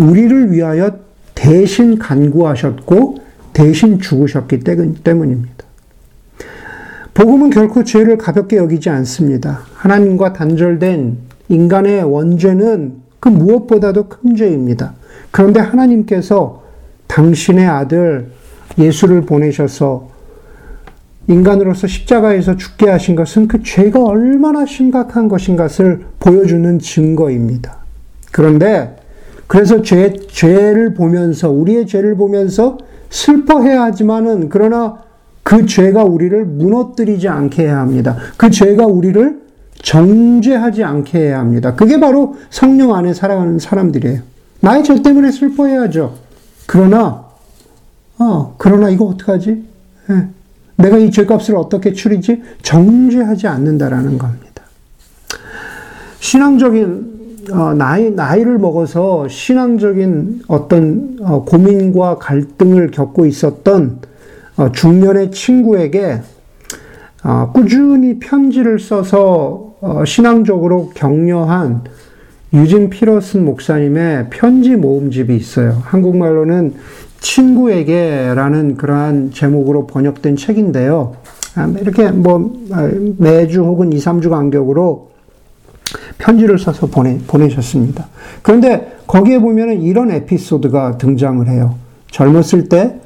우리를 0.00 0.52
위하여 0.52 0.98
대신 1.34 1.98
간구하셨고 1.98 3.16
대신 3.52 4.00
죽으셨기 4.00 4.60
때문입니다. 4.60 5.64
복음은 7.14 7.50
결코 7.50 7.84
죄를 7.84 8.16
가볍게 8.16 8.56
여기지 8.56 8.88
않습니다. 8.88 9.60
하나님과 9.74 10.32
단절된 10.32 11.18
인간의 11.48 12.04
원죄는 12.04 12.94
그 13.18 13.28
무엇보다도 13.28 14.08
큰 14.08 14.36
죄입니다. 14.36 14.94
그런데 15.30 15.60
하나님께서 15.60 16.62
당신의 17.06 17.66
아들 17.66 18.30
예수를 18.78 19.22
보내셔서 19.22 20.08
인간으로서 21.30 21.86
십자가에서 21.86 22.56
죽게 22.56 22.90
하신 22.90 23.14
것은 23.14 23.46
그 23.46 23.62
죄가 23.62 24.02
얼마나 24.02 24.66
심각한 24.66 25.28
것인 25.28 25.56
것을 25.56 26.04
보여주는 26.18 26.78
증거입니다. 26.78 27.76
그런데 28.32 28.96
그래서 29.46 29.82
죄, 29.82 30.12
죄를 30.12 30.94
보면서, 30.94 31.50
우리의 31.50 31.86
죄를 31.86 32.16
보면서 32.16 32.78
슬퍼해야 33.10 33.82
하지만은 33.82 34.48
그러나 34.48 34.98
그 35.42 35.66
죄가 35.66 36.04
우리를 36.04 36.44
무너뜨리지 36.44 37.28
않게 37.28 37.64
해야 37.64 37.78
합니다. 37.78 38.16
그 38.36 38.50
죄가 38.50 38.86
우리를 38.86 39.40
정죄하지 39.82 40.84
않게 40.84 41.18
해야 41.18 41.38
합니다. 41.38 41.74
그게 41.74 41.98
바로 41.98 42.36
성령 42.50 42.94
안에 42.94 43.14
살아가는 43.14 43.58
사람들이에요. 43.58 44.20
나의 44.60 44.84
죄 44.84 45.00
때문에 45.02 45.30
슬퍼해야죠. 45.30 46.14
그러나, 46.66 47.24
어, 48.18 48.54
그러나 48.58 48.90
이거 48.90 49.06
어떡하지? 49.06 49.64
예. 50.10 50.39
내가 50.80 50.98
이 50.98 51.10
죄값을 51.10 51.56
어떻게 51.56 51.92
추리지? 51.92 52.42
정죄하지 52.62 53.46
않는다라는 53.46 54.18
겁니다. 54.18 54.64
신앙적인 56.20 57.20
어, 57.52 57.74
나이 57.74 58.10
나이를 58.10 58.58
먹어서 58.58 59.26
신앙적인 59.28 60.42
어떤 60.46 61.16
어, 61.20 61.44
고민과 61.44 62.18
갈등을 62.18 62.90
겪고 62.90 63.26
있었던 63.26 63.98
어, 64.56 64.72
중년의 64.72 65.30
친구에게 65.32 66.20
어, 67.24 67.50
꾸준히 67.52 68.18
편지를 68.18 68.78
써서 68.78 69.74
어, 69.80 70.04
신앙적으로 70.04 70.90
격려한 70.94 71.84
유진 72.52 72.90
피러슨 72.90 73.44
목사님의 73.44 74.26
편지 74.30 74.76
모음집이 74.76 75.34
있어요. 75.34 75.82
한국말로는 75.84 76.74
친구에게라는 77.20 78.76
그러한 78.76 79.30
제목으로 79.32 79.86
번역된 79.86 80.36
책인데요. 80.36 81.16
아, 81.54 81.66
이렇게 81.80 82.10
뭐 82.10 82.52
아, 82.72 82.88
매주 83.18 83.62
혹은 83.62 83.92
2, 83.92 83.96
3주 83.98 84.30
간격으로 84.30 85.10
편지를 86.18 86.58
써서 86.58 86.86
보내, 86.86 87.18
보내셨습니다. 87.26 88.08
그런데 88.42 88.96
거기에 89.06 89.38
보면은 89.38 89.82
이런 89.82 90.10
에피소드가 90.10 90.98
등장을 90.98 91.46
해요. 91.48 91.76
젊었을 92.10 92.68
때 92.68 93.00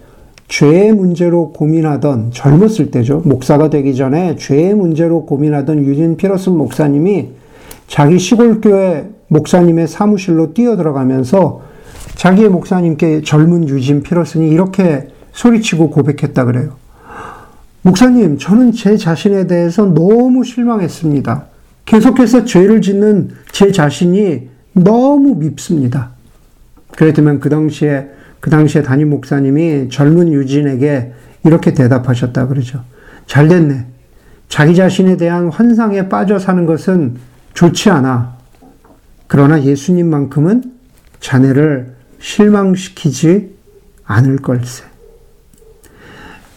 죄의 0.49 0.93
문제로 0.93 1.53
고민하던, 1.53 2.31
젊었을 2.33 2.91
때죠. 2.91 3.23
목사가 3.25 3.71
되기 3.71 3.95
전에 3.95 4.37
죄의 4.37 4.75
문제로 4.75 5.25
고민하던 5.25 5.85
유진 5.85 6.17
피러슨 6.17 6.57
목사님이 6.57 7.31
자기 7.87 8.19
시골 8.19 8.61
교회 8.61 9.09
목사님의 9.29 9.89
사무실로 9.89 10.53
뛰어들어가면서 10.53 11.63
자기의 12.15 12.49
목사님께 12.49 13.23
젊은 13.23 13.69
유진 13.69 14.03
피러슨이 14.03 14.51
이렇게 14.51 15.09
소리치고 15.33 15.91
고백했다 15.91 16.45
그래요. 16.45 16.77
목사님, 17.83 18.39
저는 18.39 18.73
제 18.73 18.97
자신에 18.97 19.47
대해서 19.47 19.85
너무 19.85 20.43
실망했습니다. 20.43 21.45
계속해서 21.85 22.45
죄를 22.45 22.81
짓는 22.81 23.31
제 23.53 23.73
자신이 23.73 24.49
너무 24.73 25.35
밉습니다. 25.35 26.11
그랬더면 26.93 27.41
그 27.41 27.51
당시에, 27.51 28.09
그 28.41 28.49
당시에 28.51 28.83
담임 28.83 29.11
목사님이 29.11 29.89
젊은 29.91 30.33
유진에게 30.33 31.13
이렇게 31.45 31.75
대답하셨다 31.75 32.47
그러죠. 32.47 32.83
잘 33.27 33.49
됐네. 33.49 33.87
자기 34.49 34.75
자신에 34.75 35.17
대한 35.17 35.49
환상에 35.49 36.09
빠져 36.09 36.39
사는 36.39 36.65
것은 36.65 37.17
좋지 37.53 37.91
않아. 37.91 38.37
그러나 39.27 39.63
예수님만큼은 39.63 40.73
자네를 41.21 41.94
실망시키지 42.25 43.55
않을 44.07 44.39
걸세. 44.39 44.85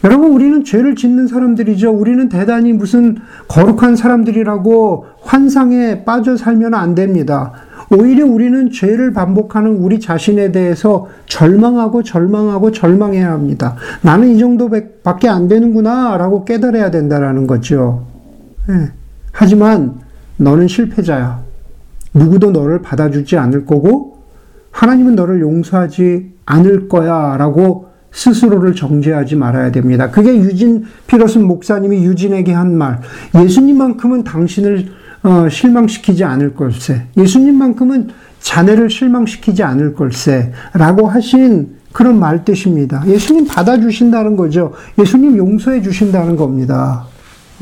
여러분, 0.02 0.30
우리는 0.30 0.64
죄를 0.64 0.94
짓는 0.94 1.26
사람들이죠. 1.26 1.90
우리는 1.90 2.28
대단히 2.28 2.72
무슨 2.72 3.18
거룩한 3.48 3.96
사람들이라고 3.96 5.06
환상에 5.20 6.04
빠져 6.04 6.36
살면 6.36 6.72
안 6.72 6.94
됩니다. 6.94 7.52
오히려 7.90 8.24
우리는 8.24 8.70
죄를 8.70 9.12
반복하는 9.12 9.76
우리 9.76 10.00
자신에 10.00 10.52
대해서 10.52 11.08
절망하고 11.26 12.02
절망하고 12.02 12.70
절망해야 12.70 13.30
합니다. 13.30 13.76
나는 14.02 14.28
이 14.28 14.38
정도밖에 14.38 15.28
안 15.28 15.48
되는구나 15.48 16.16
라고 16.16 16.44
깨달아야 16.44 16.90
된다라는 16.90 17.46
거죠. 17.46 18.06
네. 18.68 18.90
하지만 19.32 20.00
너는 20.36 20.68
실패자야. 20.68 21.42
누구도 22.14 22.52
너를 22.52 22.80
받아주지 22.80 23.36
않을 23.36 23.66
거고 23.66 24.17
하나님은 24.78 25.16
너를 25.16 25.40
용서하지 25.40 26.34
않을 26.46 26.88
거야 26.88 27.36
라고 27.36 27.88
스스로를 28.12 28.76
정죄하지 28.76 29.34
말아야 29.34 29.72
됩니다. 29.72 30.08
그게 30.12 30.36
유진 30.36 30.84
피러슨 31.08 31.48
목사님이 31.48 32.04
유진에게 32.04 32.52
한 32.52 32.78
말. 32.78 33.00
예수님만큼은 33.34 34.22
당신을 34.22 34.86
어, 35.24 35.48
실망시키지 35.48 36.22
않을 36.22 36.54
걸세. 36.54 37.02
예수님만큼은 37.16 38.10
자네를 38.38 38.88
실망시키지 38.88 39.64
않을 39.64 39.94
걸세. 39.94 40.52
라고 40.74 41.08
하신 41.08 41.74
그런 41.92 42.20
말 42.20 42.44
뜻입니다. 42.44 43.02
예수님 43.04 43.48
받아주신다는 43.48 44.36
거죠. 44.36 44.72
예수님 44.96 45.36
용서해 45.36 45.82
주신다는 45.82 46.36
겁니다. 46.36 47.04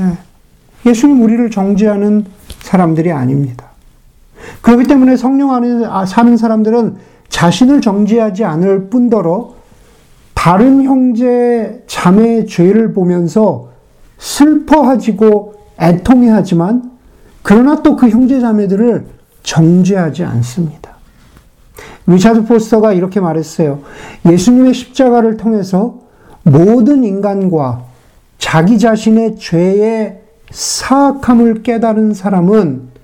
예. 0.00 0.90
예수님 0.90 1.22
우리를 1.22 1.50
정죄하는 1.50 2.26
사람들이 2.60 3.10
아닙니다. 3.10 3.65
그렇기 4.62 4.84
때문에 4.84 5.16
성령 5.16 5.52
안에 5.52 6.06
사는 6.06 6.36
사람들은 6.36 6.96
자신을 7.28 7.80
정죄하지 7.80 8.44
않을 8.44 8.88
뿐더러 8.88 9.54
다른 10.34 10.82
형제 10.84 11.82
자매의 11.86 12.46
죄를 12.46 12.92
보면서 12.92 13.70
슬퍼하지고 14.18 15.54
애통해하지만 15.80 16.92
그러나 17.42 17.82
또 17.82 17.96
그 17.96 18.08
형제 18.08 18.40
자매들을 18.40 19.06
정죄하지 19.42 20.24
않습니다. 20.24 20.96
리차드 22.06 22.44
포스터가 22.44 22.92
이렇게 22.92 23.20
말했어요. 23.20 23.80
예수님의 24.28 24.74
십자가를 24.74 25.36
통해서 25.36 26.00
모든 26.42 27.04
인간과 27.04 27.84
자기 28.38 28.78
자신의 28.78 29.36
죄의 29.36 30.20
사악함을 30.50 31.62
깨달은 31.62 32.14
사람은 32.14 32.95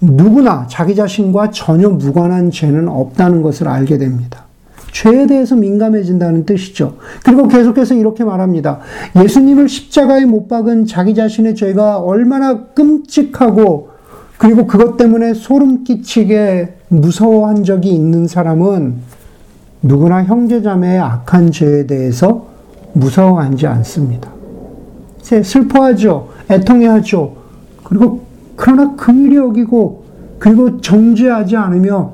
누구나 0.00 0.66
자기 0.68 0.94
자신과 0.94 1.50
전혀 1.50 1.88
무관한 1.88 2.50
죄는 2.50 2.88
없다는 2.88 3.42
것을 3.42 3.68
알게 3.68 3.98
됩니다. 3.98 4.44
죄에 4.92 5.26
대해서 5.26 5.54
민감해진다는 5.56 6.46
뜻이죠. 6.46 6.96
그리고 7.24 7.46
계속해서 7.48 7.94
이렇게 7.94 8.24
말합니다. 8.24 8.80
예수님을 9.16 9.68
십자가에 9.68 10.24
못 10.24 10.48
박은 10.48 10.86
자기 10.86 11.14
자신의 11.14 11.54
죄가 11.54 11.98
얼마나 11.98 12.64
끔찍하고 12.74 13.90
그리고 14.38 14.66
그것 14.66 14.96
때문에 14.96 15.34
소름 15.34 15.84
끼치게 15.84 16.76
무서워한 16.88 17.62
적이 17.62 17.90
있는 17.90 18.26
사람은 18.26 18.94
누구나 19.82 20.24
형제자매의 20.24 20.98
악한 20.98 21.52
죄에 21.52 21.86
대해서 21.86 22.46
무서워하지 22.94 23.66
않습니다. 23.66 24.30
슬퍼하죠. 25.22 26.28
애통해하죠. 26.50 27.36
그리고 27.84 28.29
그러나 28.60 28.94
긍휼히 28.94 29.36
여기고 29.36 30.04
그리고 30.38 30.82
정죄하지 30.82 31.56
않으며 31.56 32.12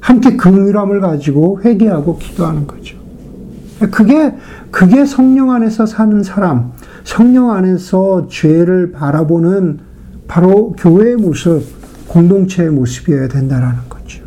함께 0.00 0.36
긍휼함을 0.36 1.00
가지고 1.00 1.62
회개하고 1.62 2.18
기도하는 2.18 2.66
거죠. 2.66 2.98
그게 3.90 4.34
그게 4.70 5.06
성령 5.06 5.50
안에서 5.50 5.86
사는 5.86 6.22
사람, 6.22 6.72
성령 7.04 7.52
안에서 7.52 8.26
죄를 8.28 8.92
바라보는 8.92 9.78
바로 10.28 10.72
교회의 10.72 11.16
모습, 11.16 11.62
공동체의 12.06 12.68
모습이어야 12.70 13.28
된다라는 13.28 13.78
거죠. 13.88 14.24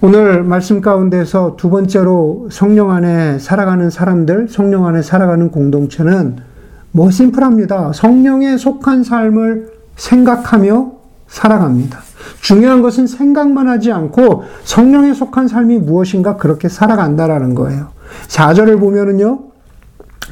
오늘 0.00 0.42
말씀 0.42 0.80
가운데서 0.80 1.56
두 1.58 1.68
번째로 1.68 2.48
성령 2.50 2.92
안에 2.92 3.38
살아가는 3.38 3.90
사람들, 3.90 4.48
성령 4.48 4.86
안에 4.86 5.02
살아가는 5.02 5.50
공동체는 5.50 6.49
뭐 6.92 7.10
심플합니다. 7.10 7.92
성령에 7.92 8.56
속한 8.56 9.04
삶을 9.04 9.70
생각하며 9.96 10.92
살아갑니다. 11.28 12.00
중요한 12.40 12.82
것은 12.82 13.06
생각만 13.06 13.68
하지 13.68 13.92
않고 13.92 14.44
성령에 14.64 15.14
속한 15.14 15.48
삶이 15.48 15.78
무엇인가 15.78 16.36
그렇게 16.36 16.68
살아간다라는 16.68 17.54
거예요. 17.54 17.88
4절을 18.28 18.80
보면은요, 18.80 19.40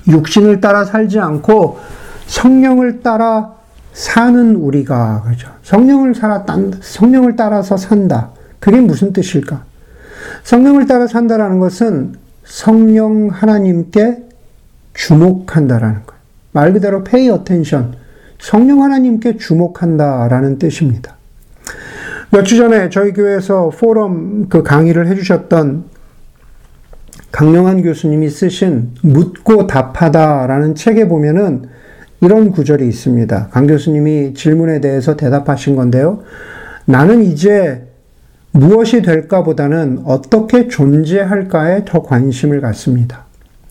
육신을 0.08 0.60
따라 0.60 0.84
살지 0.84 1.18
않고 1.18 1.78
성령을 2.26 3.00
따라 3.00 3.54
사는 3.92 4.56
우리가, 4.56 5.22
그죠. 5.26 5.48
성령을 5.62 6.14
살아, 6.14 6.44
성령을 6.80 7.36
따라서 7.36 7.76
산다. 7.76 8.30
그게 8.60 8.80
무슨 8.80 9.12
뜻일까? 9.12 9.64
성령을 10.42 10.86
따라 10.86 11.06
산다라는 11.06 11.58
것은 11.58 12.14
성령 12.44 13.28
하나님께 13.28 14.24
주목한다라는 14.94 16.02
거예요. 16.06 16.17
말 16.52 16.72
그대로 16.72 17.04
pay 17.04 17.30
attention. 17.36 17.94
성령 18.38 18.82
하나님께 18.82 19.36
주목한다라는 19.36 20.58
뜻입니다. 20.58 21.16
몇 22.30 22.44
주 22.44 22.56
전에 22.56 22.90
저희 22.90 23.12
교회에서 23.12 23.70
포럼 23.70 24.48
그 24.48 24.62
강의를 24.62 25.06
해주셨던 25.08 25.84
강영한 27.32 27.82
교수님이 27.82 28.28
쓰신 28.28 28.94
묻고 29.02 29.66
답하다라는 29.66 30.74
책에 30.74 31.08
보면은 31.08 31.68
이런 32.20 32.50
구절이 32.50 32.86
있습니다. 32.86 33.48
강 33.50 33.66
교수님이 33.66 34.34
질문에 34.34 34.80
대해서 34.80 35.16
대답하신 35.16 35.76
건데요. 35.76 36.22
나는 36.84 37.22
이제 37.22 37.86
무엇이 38.50 39.02
될까 39.02 39.42
보다는 39.42 40.00
어떻게 40.04 40.68
존재할까에 40.68 41.84
더 41.84 42.02
관심을 42.02 42.60
갖습니다. 42.60 43.27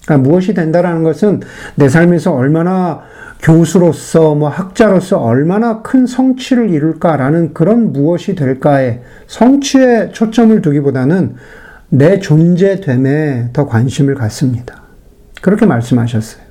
그러니까 0.08 0.30
무엇이 0.30 0.54
된다라는 0.54 1.04
것은 1.04 1.42
내 1.76 1.90
삶에서 1.90 2.34
얼마나 2.34 3.02
교수로서 3.42 4.34
뭐 4.36 4.48
학자로서 4.50 5.20
얼마나 5.20 5.82
큰 5.82 6.08
성취를 6.08 6.70
이룰까라는 6.70 7.54
그런 7.54 7.92
무엇이 7.92 8.34
될까에 8.34 9.02
성취에 9.28 10.12
초점을 10.12 10.60
두기보다는 10.62 11.36
내 11.90 12.20
존재됨에 12.20 13.50
더 13.54 13.68
관심을 13.68 14.16
갖습니다. 14.16 14.82
그렇게 15.42 15.66
말씀하셨어요. 15.66 16.42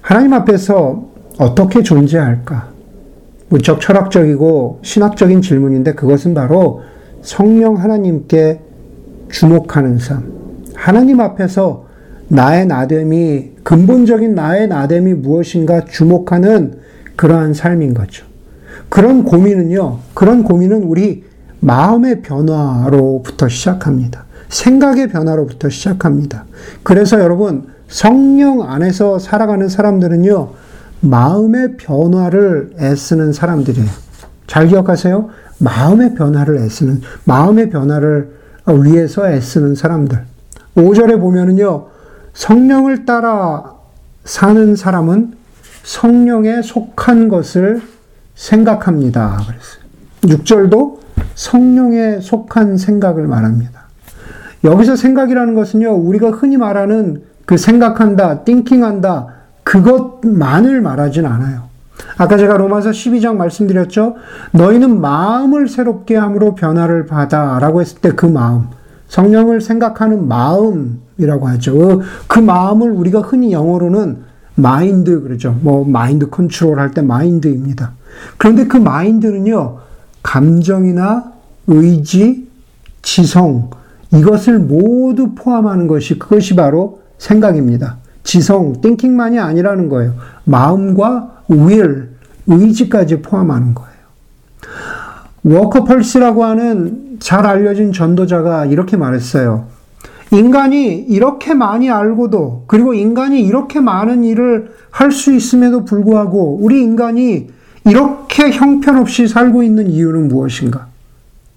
하나님 0.00 0.32
앞에서 0.32 1.08
어떻게 1.38 1.82
존재할까? 1.82 2.68
무척 3.48 3.80
철학적이고 3.80 4.80
신학적인 4.82 5.42
질문인데 5.42 5.94
그것은 5.94 6.34
바로 6.34 6.82
성령 7.20 7.76
하나님께 7.76 8.60
주목하는 9.30 9.98
삶. 9.98 10.32
하나님 10.74 11.20
앞에서 11.20 11.85
나의 12.28 12.66
나됨이, 12.66 13.52
근본적인 13.62 14.34
나의 14.34 14.68
나됨이 14.68 15.14
무엇인가 15.14 15.84
주목하는 15.84 16.78
그러한 17.16 17.54
삶인 17.54 17.94
거죠. 17.94 18.26
그런 18.88 19.24
고민은요, 19.24 19.98
그런 20.14 20.42
고민은 20.42 20.82
우리 20.84 21.24
마음의 21.60 22.22
변화로부터 22.22 23.48
시작합니다. 23.48 24.24
생각의 24.48 25.08
변화로부터 25.08 25.68
시작합니다. 25.68 26.44
그래서 26.82 27.20
여러분, 27.20 27.66
성령 27.88 28.62
안에서 28.62 29.18
살아가는 29.18 29.68
사람들은요, 29.68 30.50
마음의 31.00 31.76
변화를 31.76 32.70
애쓰는 32.80 33.32
사람들이에요. 33.32 33.88
잘 34.46 34.68
기억하세요? 34.68 35.28
마음의 35.58 36.14
변화를 36.14 36.58
애쓰는, 36.58 37.00
마음의 37.24 37.70
변화를 37.70 38.30
위해서 38.84 39.28
애쓰는 39.28 39.74
사람들. 39.74 40.22
5절에 40.76 41.18
보면은요, 41.18 41.86
성령을 42.36 43.06
따라 43.06 43.74
사는 44.24 44.76
사람은 44.76 45.32
성령에 45.82 46.60
속한 46.62 47.28
것을 47.28 47.80
생각합니다. 48.34 49.38
그랬어요. 49.46 50.44
6절도 50.44 50.98
성령에 51.34 52.20
속한 52.20 52.76
생각을 52.76 53.26
말합니다. 53.26 53.86
여기서 54.64 54.96
생각이라는 54.96 55.54
것은요, 55.54 55.94
우리가 55.94 56.30
흔히 56.30 56.58
말하는 56.58 57.22
그 57.46 57.56
생각한다, 57.56 58.44
띵킹한다, 58.44 59.28
그것만을 59.62 60.82
말하진 60.82 61.24
않아요. 61.24 61.66
아까 62.18 62.36
제가 62.36 62.58
로마서 62.58 62.90
12장 62.90 63.36
말씀드렸죠? 63.36 64.16
너희는 64.52 65.00
마음을 65.00 65.68
새롭게 65.68 66.16
함으로 66.16 66.54
변화를 66.54 67.06
받아 67.06 67.58
라고 67.60 67.80
했을 67.80 67.98
때 68.00 68.10
그 68.10 68.26
마음, 68.26 68.66
성령을 69.08 69.60
생각하는 69.60 70.28
마음이라고 70.28 71.48
하죠. 71.48 71.72
그, 71.74 72.00
그 72.26 72.38
마음을 72.38 72.90
우리가 72.90 73.20
흔히 73.20 73.52
영어로는 73.52 74.18
마인드 74.56 75.22
그러죠. 75.22 75.56
뭐 75.60 75.84
마인드 75.84 76.28
컨트롤 76.30 76.78
할 76.78 76.90
때 76.92 77.02
mind입니다. 77.02 77.92
그런데 78.38 78.66
그 78.66 78.76
mind는요. 78.76 79.78
감정이나 80.22 81.32
의지, 81.66 82.48
지성 83.02 83.70
이것을 84.12 84.58
모두 84.58 85.34
포함하는 85.34 85.86
것이 85.86 86.18
그것이 86.18 86.54
바로 86.56 87.00
생각입니다. 87.18 87.98
지성, 88.24 88.80
띵킹만이 88.80 89.38
아니라는 89.38 89.88
거예요. 89.88 90.14
마음과 90.44 91.42
will, 91.50 92.08
의지까지 92.46 93.22
포함하는 93.22 93.74
거예요. 93.74 93.96
워커 95.44 95.84
펄스라고 95.84 96.44
하는 96.44 97.05
잘 97.18 97.46
알려진 97.46 97.92
전도자가 97.92 98.66
이렇게 98.66 98.96
말했어요. 98.96 99.66
인간이 100.32 100.94
이렇게 100.94 101.54
많이 101.54 101.90
알고도, 101.90 102.64
그리고 102.66 102.94
인간이 102.94 103.40
이렇게 103.42 103.80
많은 103.80 104.24
일을 104.24 104.70
할 104.90 105.12
수 105.12 105.32
있음에도 105.32 105.84
불구하고, 105.84 106.58
우리 106.60 106.82
인간이 106.82 107.48
이렇게 107.84 108.50
형편없이 108.50 109.28
살고 109.28 109.62
있는 109.62 109.88
이유는 109.88 110.28
무엇인가? 110.28 110.88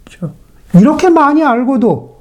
그렇죠? 0.06 0.34
이렇게 0.76 1.10
많이 1.10 1.44
알고도, 1.44 2.18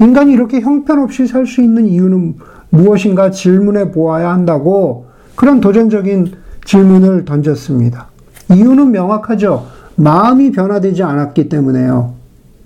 인간이 0.00 0.32
이렇게 0.32 0.60
형편없이 0.60 1.26
살 1.26 1.46
수 1.46 1.62
있는 1.62 1.86
이유는 1.86 2.36
무엇인가 2.70 3.30
질문해 3.30 3.92
보아야 3.92 4.30
한다고 4.30 5.06
그런 5.36 5.60
도전적인 5.60 6.32
질문을 6.64 7.24
던졌습니다. 7.24 8.08
이유는 8.52 8.90
명확하죠. 8.90 9.66
마음이 9.96 10.52
변화되지 10.52 11.02
않았기 11.02 11.48
때문에요. 11.48 12.17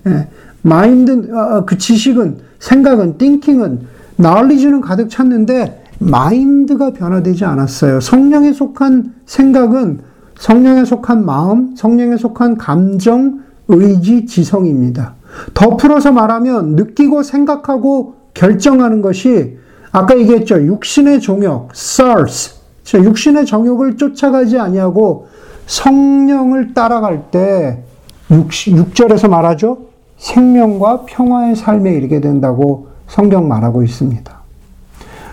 예. 0.07 0.27
마인드, 0.61 1.31
어, 1.33 1.57
어, 1.57 1.65
그 1.65 1.77
지식은, 1.77 2.37
생각은, 2.59 3.17
띵킹은, 3.17 3.87
나얼리지는 4.15 4.81
가득 4.81 5.09
찼는데, 5.09 5.83
마인드가 5.99 6.91
변화되지 6.91 7.45
않았어요. 7.45 7.99
성령에 7.99 8.53
속한 8.53 9.13
생각은 9.25 9.99
성령에 10.37 10.85
속한 10.85 11.25
마음, 11.25 11.75
성령에 11.75 12.17
속한 12.17 12.57
감정, 12.57 13.41
의지, 13.67 14.25
지성입니다. 14.25 15.15
더 15.53 15.77
풀어서 15.77 16.11
말하면 16.11 16.75
느끼고 16.75 17.23
생각하고 17.23 18.15
결정하는 18.33 19.01
것이 19.01 19.57
아까 19.91 20.17
얘기했죠. 20.17 20.61
육신의 20.65 21.21
종욕, 21.21 21.69
SARS. 21.73 22.55
육신의 22.93 23.45
정욕을 23.45 23.95
쫓아가지 23.95 24.59
아니하고 24.59 25.27
성령을 25.65 26.73
따라갈 26.73 27.31
때 27.31 27.83
6, 28.29 28.49
6절에서 28.49 29.29
말하죠. 29.29 29.92
생명과 30.23 31.03
평화의 31.05 31.55
삶에 31.57 31.91
이르게 31.93 32.21
된다고 32.21 32.87
성경 33.07 33.49
말하고 33.49 33.83
있습니다. 33.83 34.33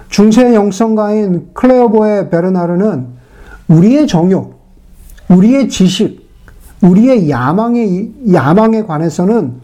중세 0.09 0.53
영성가인 0.53 1.51
클레어보의 1.55 2.29
베르나르는 2.31 3.07
우리의 3.69 4.09
정욕, 4.09 4.59
우리의 5.29 5.69
지식, 5.69 6.29
우리의 6.83 7.31
야망에, 7.31 8.09
야망에 8.33 8.83
관해서는 8.83 9.61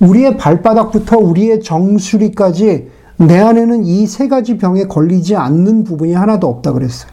우리의 0.00 0.36
발바닥부터 0.36 1.16
우리의 1.18 1.62
정수리까지 1.62 2.90
내 3.18 3.38
안에는 3.38 3.84
이 3.86 4.06
세 4.06 4.26
가지 4.26 4.58
병에 4.58 4.84
걸리지 4.84 5.36
않는 5.36 5.84
부분이 5.84 6.12
하나도 6.12 6.48
없다 6.48 6.72
그랬어요. 6.72 7.12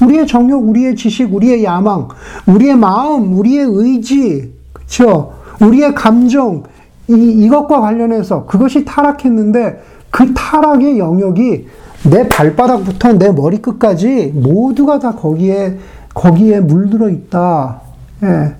우리의 0.00 0.28
정욕, 0.28 0.68
우리의 0.68 0.94
지식, 0.94 1.34
우리의 1.34 1.64
야망, 1.64 2.06
우리의 2.46 2.76
마음, 2.76 3.36
우리의 3.36 3.66
의지, 3.68 4.54
그렇죠? 4.72 5.37
우리의 5.60 5.94
감정 5.94 6.64
이, 7.08 7.12
이것과 7.14 7.80
관련해서 7.80 8.46
그것이 8.46 8.84
타락했는데 8.84 9.82
그 10.10 10.32
타락의 10.34 10.98
영역이 10.98 11.66
내 12.10 12.28
발바닥부터 12.28 13.14
내 13.14 13.32
머리끝까지 13.32 14.32
모두가 14.34 14.98
다 14.98 15.14
거기에 15.14 15.78
거기에 16.14 16.60
물들어 16.60 17.08
있다. 17.08 17.80
예. 18.22 18.54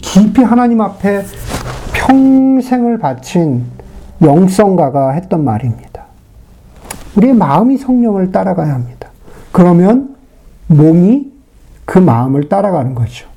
깊이 0.00 0.42
하나님 0.42 0.80
앞에 0.80 1.24
평생을 1.92 2.98
바친 2.98 3.64
영성가가 4.20 5.12
했던 5.12 5.44
말입니다. 5.44 6.04
우리의 7.16 7.34
마음이 7.34 7.76
성령을 7.78 8.32
따라가야 8.32 8.72
합니다. 8.74 9.08
그러면 9.52 10.16
몸이 10.68 11.30
그 11.84 11.98
마음을 11.98 12.48
따라가는 12.48 12.94
거죠. 12.94 13.31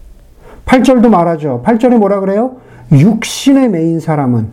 8절도 0.65 1.09
말하죠. 1.09 1.61
8절에 1.65 1.97
뭐라 1.97 2.19
그래요? 2.19 2.57
육신의 2.91 3.69
메인 3.69 3.99
사람은 3.99 4.47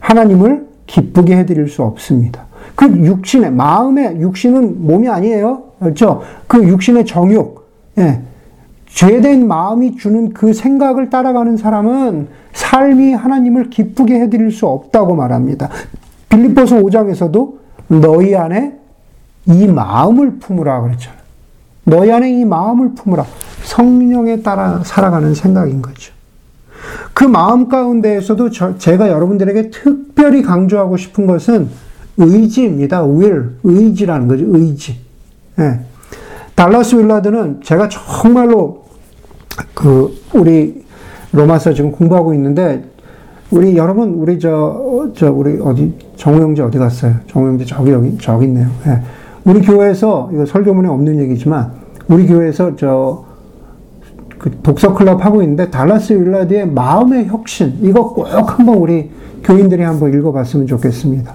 하나님을 0.00 0.66
기쁘게 0.86 1.36
해드릴 1.38 1.68
수 1.68 1.82
없습니다. 1.82 2.44
그 2.74 2.86
육신의, 2.86 3.52
마음의, 3.52 4.20
육신은 4.20 4.86
몸이 4.86 5.08
아니에요. 5.08 5.62
그렇죠? 5.78 6.22
그 6.46 6.66
육신의 6.66 7.06
정욕, 7.06 7.66
예. 7.98 8.20
죄된 8.88 9.46
마음이 9.46 9.96
주는 9.96 10.32
그 10.32 10.52
생각을 10.52 11.10
따라가는 11.10 11.56
사람은 11.56 12.28
삶이 12.52 13.12
하나님을 13.12 13.68
기쁘게 13.68 14.20
해드릴 14.20 14.50
수 14.50 14.66
없다고 14.66 15.14
말합니다. 15.14 15.68
빌립보서 16.28 16.76
5장에서도 16.76 17.54
너희 17.88 18.34
안에 18.34 18.74
이 19.46 19.66
마음을 19.66 20.38
품으라 20.38 20.80
그랬잖아요. 20.80 21.25
너희 21.86 22.10
안에 22.10 22.30
이 22.30 22.44
마음을 22.44 22.94
품으라. 22.94 23.24
성령에 23.62 24.42
따라 24.42 24.82
살아가는 24.84 25.34
생각인 25.34 25.80
거죠. 25.82 26.12
그 27.14 27.24
마음 27.24 27.68
가운데에서도 27.68 28.50
저, 28.50 28.76
제가 28.76 29.08
여러분들에게 29.08 29.70
특별히 29.70 30.42
강조하고 30.42 30.96
싶은 30.96 31.26
것은 31.26 31.68
의지입니다. 32.16 33.04
will, 33.06 33.52
의지라는 33.64 34.28
거죠. 34.28 34.44
의지. 34.48 35.00
예. 35.58 35.80
달라스 36.54 36.96
윌라드는 36.96 37.60
제가 37.62 37.88
정말로 37.88 38.84
그 39.74 40.14
우리 40.34 40.84
로마서 41.32 41.72
지금 41.72 41.92
공부하고 41.92 42.34
있는데 42.34 42.84
우리 43.50 43.76
여러분 43.76 44.14
우리 44.14 44.38
저 44.38 44.86
저 45.16 45.30
우리 45.32 45.58
어디 45.60 45.94
정우 46.16 46.40
형제 46.40 46.62
어디 46.62 46.78
갔어요? 46.78 47.14
정우 47.26 47.48
형제 47.48 47.64
저기 47.64 47.90
여기 47.90 48.16
저기 48.18 48.46
있네요. 48.46 48.68
예. 48.86 49.00
우리 49.46 49.62
교회에서 49.62 50.28
이거 50.34 50.44
설교문에 50.44 50.88
없는 50.88 51.18
얘기지만 51.20 51.72
우리 52.08 52.26
교회에서 52.26 52.76
저 52.76 53.26
그 54.38 54.50
독서 54.62 54.94
클럽 54.94 55.24
하고 55.24 55.42
있는데 55.42 55.70
달라스 55.70 56.12
윌라드의 56.12 56.68
마음의 56.68 57.26
혁신 57.26 57.78
이거 57.82 58.12
꼭 58.12 58.26
한번 58.30 58.76
우리 58.76 59.10
교인들이 59.42 59.82
한번 59.82 60.12
읽어봤으면 60.12 60.66
좋겠습니다. 60.66 61.32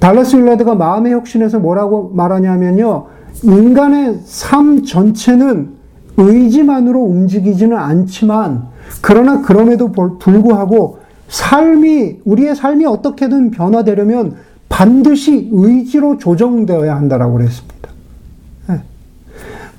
달라스 0.00 0.36
윌라드가 0.36 0.74
마음의 0.74 1.12
혁신에서 1.12 1.58
뭐라고 1.58 2.10
말하냐면요. 2.14 3.06
인간의 3.42 4.20
삶 4.24 4.82
전체는 4.84 5.76
의지만으로 6.16 7.00
움직이지는 7.00 7.76
않지만 7.76 8.68
그러나 9.02 9.42
그럼에도 9.42 9.92
불구하고 9.92 10.98
삶이 11.28 12.20
우리의 12.24 12.56
삶이 12.56 12.86
어떻게든 12.86 13.50
변화되려면 13.50 14.36
반드시 14.68 15.48
의지로 15.50 16.18
조정되어야 16.18 16.94
한다라고 16.94 17.34
그랬습니다. 17.34 17.90
네. 18.68 18.82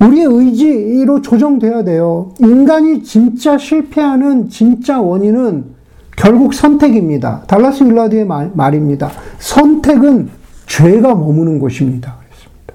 우리의 0.05 0.25
의지로 0.25 1.21
조정돼야 1.21 1.83
돼요. 1.83 2.33
인간이 2.39 3.03
진짜 3.03 3.57
실패하는 3.57 4.49
진짜 4.49 4.99
원인은 4.99 5.79
결국 6.17 6.53
선택입니다. 6.53 7.43
달라스 7.47 7.83
윌라드의 7.83 8.25
말, 8.25 8.51
말입니다. 8.53 9.09
선택은 9.37 10.29
죄가 10.67 11.15
머무는 11.15 11.59
곳입니다. 11.59 12.15
그랬습니다. 12.19 12.73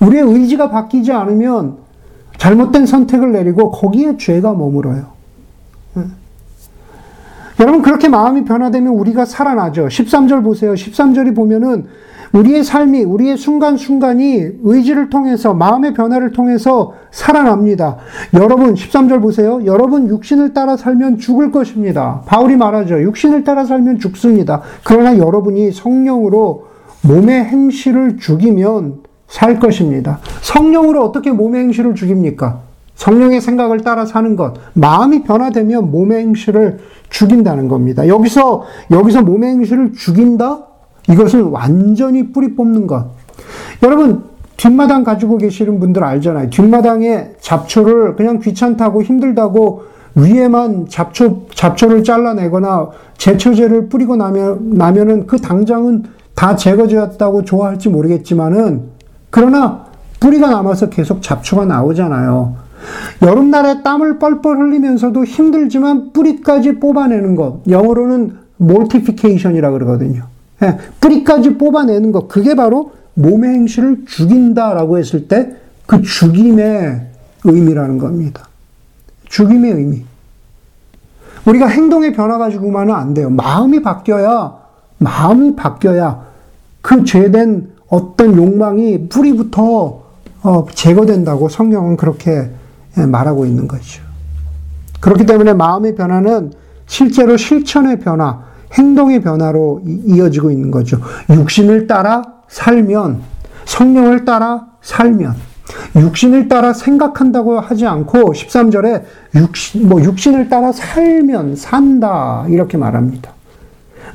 우리의 0.00 0.22
의지가 0.40 0.70
바뀌지 0.70 1.12
않으면 1.12 1.76
잘못된 2.38 2.86
선택을 2.86 3.32
내리고 3.32 3.70
거기에 3.70 4.16
죄가 4.16 4.52
머물어요. 4.52 5.15
네. 7.56 7.62
여러분 7.62 7.82
그렇게 7.82 8.08
마음이 8.08 8.44
변화되면 8.44 8.92
우리가 8.92 9.24
살아나죠. 9.24 9.86
13절 9.86 10.42
보세요. 10.44 10.74
13절이 10.74 11.34
보면은 11.34 11.86
우리의 12.32 12.64
삶이 12.64 13.04
우리의 13.04 13.36
순간순간이 13.36 14.46
의지를 14.62 15.08
통해서 15.08 15.54
마음의 15.54 15.94
변화를 15.94 16.32
통해서 16.32 16.94
살아납니다. 17.10 17.96
여러분 18.34 18.74
13절 18.74 19.22
보세요. 19.22 19.64
여러분 19.64 20.08
육신을 20.08 20.52
따라 20.52 20.76
살면 20.76 21.18
죽을 21.18 21.50
것입니다. 21.50 22.22
바울이 22.26 22.56
말하죠. 22.56 23.00
육신을 23.00 23.44
따라 23.44 23.64
살면 23.64 24.00
죽습니다. 24.00 24.60
그러나 24.84 25.16
여러분이 25.16 25.72
성령으로 25.72 26.66
몸의 27.02 27.44
행실을 27.44 28.18
죽이면 28.18 29.04
살 29.28 29.58
것입니다. 29.58 30.18
성령으로 30.42 31.04
어떻게 31.04 31.30
몸의 31.30 31.62
행실을 31.62 31.94
죽입니까? 31.94 32.66
성령의 32.96 33.40
생각을 33.40 33.80
따라 33.80 34.04
사는 34.04 34.36
것. 34.36 34.54
마음이 34.72 35.22
변화되면 35.22 35.90
몸의 35.90 36.18
행실을 36.18 36.78
죽인다는 37.10 37.68
겁니다. 37.68 38.06
여기서, 38.08 38.64
여기서 38.90 39.22
몸의 39.22 39.50
행실을 39.50 39.92
죽인다? 39.92 40.64
이것은 41.08 41.44
완전히 41.44 42.32
뿌리 42.32 42.54
뽑는 42.54 42.86
것. 42.86 43.06
여러분, 43.82 44.24
뒷마당 44.56 45.04
가지고 45.04 45.38
계시는 45.38 45.80
분들 45.80 46.02
알잖아요. 46.02 46.50
뒷마당에 46.50 47.32
잡초를 47.40 48.16
그냥 48.16 48.40
귀찮다고 48.40 49.02
힘들다고 49.02 49.84
위에만 50.14 50.86
잡초, 50.88 51.46
잡초를 51.54 52.02
잘라내거나 52.02 52.88
제초제를 53.18 53.88
뿌리고 53.88 54.16
나면, 54.16 54.70
나면은 54.70 55.26
그 55.26 55.36
당장은 55.36 56.04
다 56.34 56.56
제거되었다고 56.56 57.44
좋아할지 57.44 57.90
모르겠지만은, 57.90 58.96
그러나 59.30 59.84
뿌리가 60.18 60.48
남아서 60.48 60.88
계속 60.88 61.20
잡초가 61.20 61.66
나오잖아요. 61.66 62.65
여름날에 63.22 63.82
땀을 63.82 64.18
뻘뻘 64.18 64.58
흘리면서도 64.58 65.24
힘들지만 65.24 66.12
뿌리까지 66.12 66.78
뽑아내는 66.80 67.36
것. 67.36 67.60
영어로는 67.68 68.36
몰티피케이션이라 68.58 69.70
그러거든요. 69.70 70.24
예, 70.62 70.78
뿌리까지 71.00 71.58
뽑아내는 71.58 72.12
것. 72.12 72.28
그게 72.28 72.54
바로 72.54 72.92
몸의 73.14 73.50
행실을 73.50 74.04
죽인다라고 74.06 74.98
했을 74.98 75.28
때 75.28 75.66
그 75.86 76.02
죽임의 76.02 77.00
의미라는 77.44 77.98
겁니다. 77.98 78.48
죽임의 79.28 79.72
의미. 79.72 80.04
우리가 81.46 81.68
행동의 81.68 82.12
변화 82.12 82.38
가 82.38 82.50
지고만은 82.50 82.92
안 82.92 83.14
돼요. 83.14 83.30
마음이 83.30 83.82
바뀌어야, 83.82 84.56
마음이 84.98 85.54
바뀌어야 85.54 86.26
그 86.82 87.04
죄된 87.04 87.70
어떤 87.88 88.36
욕망이 88.36 89.08
뿌리부터 89.08 90.02
어, 90.42 90.66
제거된다고 90.74 91.48
성경은 91.48 91.96
그렇게 91.96 92.32
예, 92.32 92.50
말하고 92.96 93.46
있는 93.46 93.68
거죠. 93.68 94.02
그렇기 95.00 95.26
때문에 95.26 95.52
마음의 95.52 95.94
변화는 95.94 96.52
실제로 96.86 97.36
실천의 97.36 98.00
변화, 98.00 98.40
행동의 98.72 99.22
변화로 99.22 99.82
이어지고 99.84 100.50
있는 100.50 100.70
거죠. 100.70 100.98
육신을 101.30 101.86
따라 101.86 102.22
살면, 102.48 103.20
성령을 103.64 104.24
따라 104.24 104.66
살면, 104.82 105.34
육신을 105.96 106.48
따라 106.48 106.72
생각한다고 106.72 107.60
하지 107.60 107.86
않고 107.86 108.32
13절에 108.32 109.02
육신, 109.34 109.88
뭐 109.88 110.02
육신을 110.02 110.48
따라 110.48 110.72
살면 110.72 111.56
산다 111.56 112.46
이렇게 112.48 112.76
말합니다. 112.76 113.35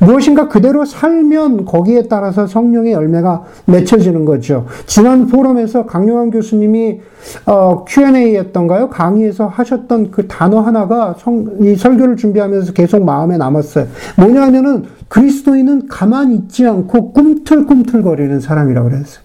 무엇인가 0.01 0.47
그대로 0.47 0.83
살면 0.83 1.65
거기에 1.65 2.07
따라서 2.09 2.47
성령의 2.47 2.91
열매가 2.91 3.43
맺혀지는 3.65 4.25
거죠. 4.25 4.65
지난 4.87 5.27
포럼에서 5.27 5.85
강용환 5.85 6.31
교수님이 6.31 7.01
어, 7.45 7.85
Q&A 7.87 8.35
였던가요? 8.35 8.89
강의에서 8.89 9.45
하셨던 9.45 10.09
그 10.09 10.27
단어 10.27 10.59
하나가 10.61 11.13
성, 11.19 11.57
이 11.61 11.75
설교를 11.75 12.17
준비하면서 12.17 12.73
계속 12.73 13.05
마음에 13.05 13.37
남았어요. 13.37 13.85
뭐냐면은 14.17 14.85
그리스도인은 15.07 15.87
가만히 15.87 16.35
있지 16.35 16.65
않고 16.65 17.13
꿈틀꿈틀거리는 17.13 18.39
사람이라고 18.39 18.89
그랬어요. 18.89 19.21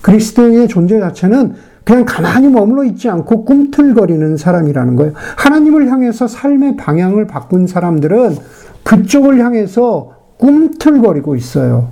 그리스도인의 0.00 0.68
존재 0.68 1.00
자체는 1.00 1.54
그냥 1.84 2.06
가만히 2.06 2.48
머물러 2.48 2.84
있지 2.84 3.10
않고 3.10 3.44
꿈틀거리는 3.44 4.38
사람이라는 4.38 4.96
거예요. 4.96 5.12
하나님을 5.36 5.90
향해서 5.90 6.28
삶의 6.28 6.76
방향을 6.76 7.26
바꾼 7.26 7.66
사람들은 7.66 8.36
그쪽을 8.84 9.44
향해서 9.44 10.13
꿈틀거리고 10.38 11.36
있어요. 11.36 11.88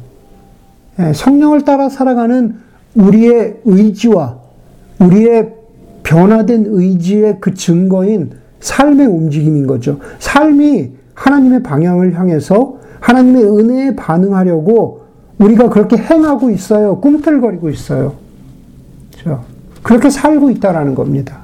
예, 0.98 1.12
성령을 1.12 1.64
따라 1.64 1.88
살아가는 1.88 2.57
우리의 2.94 3.61
의지와 3.64 4.38
우리의 5.00 5.55
변화된 6.02 6.66
의지의 6.68 7.38
그 7.40 7.55
증거인 7.55 8.33
삶의 8.61 9.07
움직임인 9.07 9.66
거죠. 9.66 9.98
삶이 10.18 10.92
하나님의 11.14 11.62
방향을 11.62 12.18
향해서 12.18 12.78
하나님의 13.00 13.44
은혜에 13.44 13.96
반응하려고 13.96 15.02
우리가 15.38 15.68
그렇게 15.70 15.96
행하고 15.96 16.50
있어요. 16.50 17.00
꿈틀거리고 17.00 17.70
있어요. 17.70 18.14
그렇죠? 19.12 19.44
그렇게 19.83 20.11
살고 20.11 20.50
있다라는 20.50 20.94
겁니다. 20.94 21.40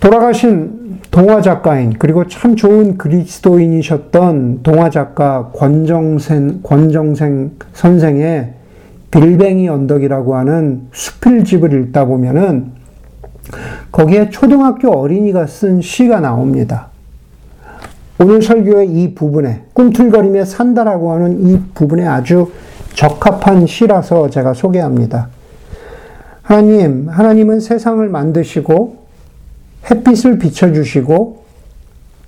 돌아가신 0.00 0.85
동화 1.16 1.40
작가인 1.40 1.94
그리고 1.98 2.26
참 2.26 2.56
좋은 2.56 2.98
그리스도인이셨던 2.98 4.62
동화 4.62 4.90
작가 4.90 5.50
권정생 5.54 6.60
권정생 6.62 7.52
선생의 7.72 8.52
빌뱅이 9.10 9.66
언덕이라고 9.66 10.36
하는 10.36 10.88
수필집을 10.92 11.72
읽다 11.72 12.04
보면은 12.04 12.72
거기에 13.92 14.28
초등학교 14.28 14.90
어린이가 14.90 15.46
쓴 15.46 15.80
시가 15.80 16.20
나옵니다. 16.20 16.88
오늘 18.20 18.42
설교의 18.42 18.90
이 18.90 19.14
부분에 19.14 19.62
꿈틀거리며 19.72 20.44
산다라고 20.44 21.12
하는 21.12 21.48
이 21.48 21.58
부분에 21.72 22.06
아주 22.06 22.52
적합한 22.92 23.66
시라서 23.66 24.28
제가 24.28 24.52
소개합니다. 24.52 25.28
하나님, 26.42 27.08
하나님은 27.08 27.60
세상을 27.60 28.06
만드시고 28.06 29.05
햇빛을 29.90 30.38
비춰주시고 30.38 31.44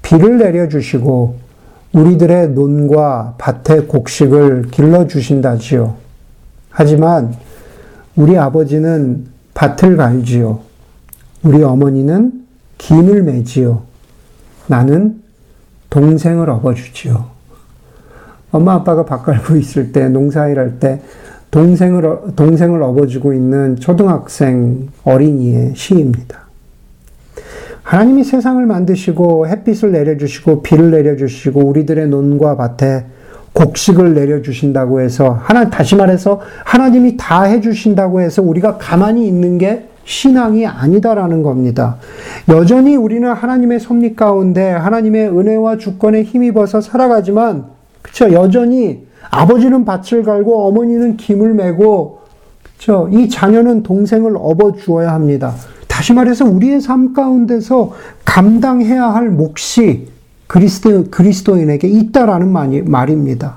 비를 0.03 0.39
내려주시고 0.39 1.37
우리들의 1.93 2.51
논과 2.51 3.35
밭의 3.39 3.87
곡식을 3.89 4.69
길러주신다지요. 4.71 5.97
하지만 6.71 7.35
우리 8.15 8.37
아버지는 8.39 9.27
밭을 9.55 9.97
갈지요. 9.97 10.61
우리 11.43 11.63
어머니는 11.63 12.47
김을 12.79 13.23
매지요. 13.23 13.83
나는 14.67 15.23
동생을 15.91 16.49
업어주지요. 16.51 17.25
엄마 18.51 18.75
아빠가 18.75 19.05
밭 19.05 19.25
갈고 19.25 19.57
있을 19.57 19.93
때, 19.93 20.09
농사일 20.09 20.59
할 20.59 20.79
때, 20.79 21.01
동생을, 21.51 22.35
동생을 22.37 22.83
업어주고 22.83 23.33
있는 23.33 23.77
초등학생 23.77 24.89
어린이의 25.05 25.75
시입니다. 25.75 26.48
하나님이 27.89 28.23
세상을 28.23 28.67
만드시고 28.67 29.47
햇빛을 29.47 29.93
내려주시고 29.93 30.61
비를 30.63 30.91
내려주시고 30.91 31.65
우리들의 31.65 32.09
논과 32.09 32.55
밭에 32.55 33.07
곡식을 33.55 34.13
내려주신다고 34.13 35.01
해서 35.01 35.39
하나 35.41 35.71
다시 35.71 35.97
말해서 35.97 36.39
하나님이 36.67 37.17
다 37.17 37.45
해주신다고 37.45 38.21
해서 38.21 38.43
우리가 38.43 38.77
가만히 38.77 39.27
있는 39.27 39.57
게 39.57 39.89
신앙이 40.05 40.67
아니다라는 40.67 41.43
겁니다. 41.43 41.97
여전히 42.51 42.95
우리는 42.95 43.27
하나님의 43.33 43.81
섭리 43.81 44.15
가운데 44.15 44.69
하나님의 44.69 45.31
은혜와 45.31 45.79
주권에 45.79 46.25
힘입어서 46.25 46.83
살아가지만 46.83 47.69
그쵸 48.03 48.31
여전히 48.35 49.07
아버지는 49.31 49.87
밭을 49.87 50.25
갈고 50.25 50.69
어머니는 50.69 51.17
김을 51.17 51.55
메고 51.55 52.19
그쵸 52.63 53.09
이 53.11 53.31
자녀는 53.31 53.83
동생을 53.83 54.35
업어 54.37 54.77
주어야 54.77 55.15
합니다. 55.15 55.55
다시 55.99 56.13
말해서 56.13 56.45
우리의 56.45 56.81
삶 56.81 57.13
가운데서 57.13 57.93
감당해야 58.25 59.03
할 59.03 59.31
몫이 59.31 60.07
그리스도, 60.47 61.07
그리스도인에게 61.11 61.89
있다라는 61.89 62.53
말입니다. 62.53 63.57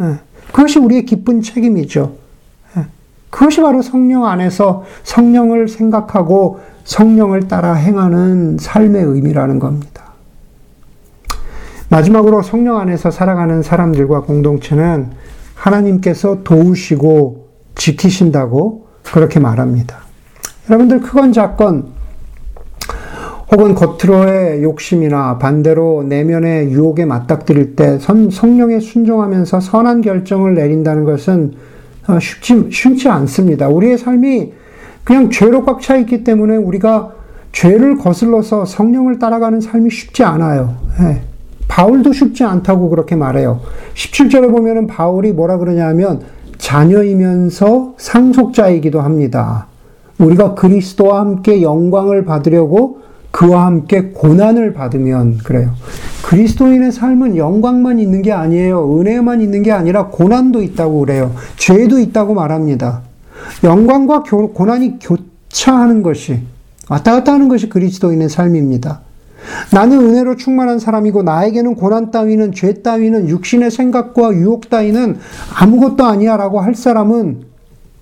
예. 0.00 0.14
그것이 0.52 0.78
우리의 0.78 1.04
기쁜 1.04 1.42
책임이죠. 1.42 2.14
예. 2.78 2.86
그것이 3.28 3.60
바로 3.60 3.82
성령 3.82 4.24
안에서 4.24 4.84
성령을 5.02 5.68
생각하고 5.68 6.60
성령을 6.84 7.46
따라 7.46 7.74
행하는 7.74 8.56
삶의 8.58 9.04
의미라는 9.04 9.58
겁니다. 9.58 10.14
마지막으로 11.90 12.40
성령 12.40 12.78
안에서 12.78 13.10
살아가는 13.10 13.62
사람들과 13.62 14.22
공동체는 14.22 15.10
하나님께서 15.56 16.42
도우시고 16.42 17.48
지키신다고 17.74 18.86
그렇게 19.02 19.38
말합니다. 19.40 20.09
여러분들 20.68 21.00
크건 21.00 21.32
작건 21.32 22.00
혹은 23.52 23.74
겉으로의 23.74 24.62
욕심이나 24.62 25.38
반대로 25.38 26.04
내면의 26.04 26.70
유혹에 26.70 27.04
맞닥뜨릴 27.04 27.74
때 27.74 27.98
성령에 27.98 28.78
순종하면서 28.78 29.60
선한 29.60 30.02
결정을 30.02 30.54
내린다는 30.54 31.04
것은 31.04 31.54
어, 32.06 32.18
쉽지, 32.20 32.68
쉽지 32.70 33.08
않습니다. 33.08 33.68
우리의 33.68 33.98
삶이 33.98 34.52
그냥 35.02 35.30
죄로 35.30 35.64
꽉 35.64 35.80
차 35.80 35.96
있기 35.96 36.22
때문에 36.22 36.56
우리가 36.56 37.12
죄를 37.52 37.96
거슬러서 37.96 38.64
성령을 38.64 39.18
따라가는 39.18 39.60
삶이 39.60 39.90
쉽지 39.90 40.22
않아요. 40.22 40.76
네. 41.00 41.22
바울도 41.66 42.12
쉽지 42.12 42.44
않다고 42.44 42.90
그렇게 42.90 43.16
말해요. 43.16 43.60
17절에 43.94 44.50
보면은 44.50 44.86
바울이 44.86 45.32
뭐라 45.32 45.58
그러냐면 45.58 46.20
자녀이면서 46.58 47.94
상속자이기도 47.96 49.00
합니다. 49.00 49.66
우리가 50.20 50.54
그리스도와 50.54 51.20
함께 51.20 51.62
영광을 51.62 52.24
받으려고 52.24 53.00
그와 53.30 53.66
함께 53.66 54.10
고난을 54.12 54.72
받으면 54.74 55.38
그래요. 55.38 55.70
그리스도인의 56.22 56.92
삶은 56.92 57.36
영광만 57.36 57.98
있는 57.98 58.22
게 58.22 58.32
아니에요. 58.32 59.00
은혜만 59.00 59.40
있는 59.40 59.62
게 59.62 59.72
아니라 59.72 60.08
고난도 60.08 60.62
있다고 60.62 61.00
그래요. 61.00 61.32
죄도 61.56 61.98
있다고 61.98 62.34
말합니다. 62.34 63.02
영광과 63.64 64.22
고난이 64.22 64.98
교차하는 65.00 66.02
것이 66.02 66.40
왔다 66.88 67.12
갔다 67.12 67.32
하는 67.32 67.48
것이 67.48 67.68
그리스도인의 67.68 68.28
삶입니다. 68.28 69.00
나는 69.72 70.00
은혜로 70.00 70.36
충만한 70.36 70.78
사람이고 70.78 71.22
나에게는 71.22 71.76
고난 71.76 72.10
따위는 72.10 72.52
죄 72.52 72.74
따위는 72.74 73.28
육신의 73.28 73.70
생각과 73.70 74.32
유혹 74.34 74.68
따위는 74.68 75.18
아무것도 75.54 76.04
아니야라고 76.04 76.60
할 76.60 76.74
사람은 76.74 77.49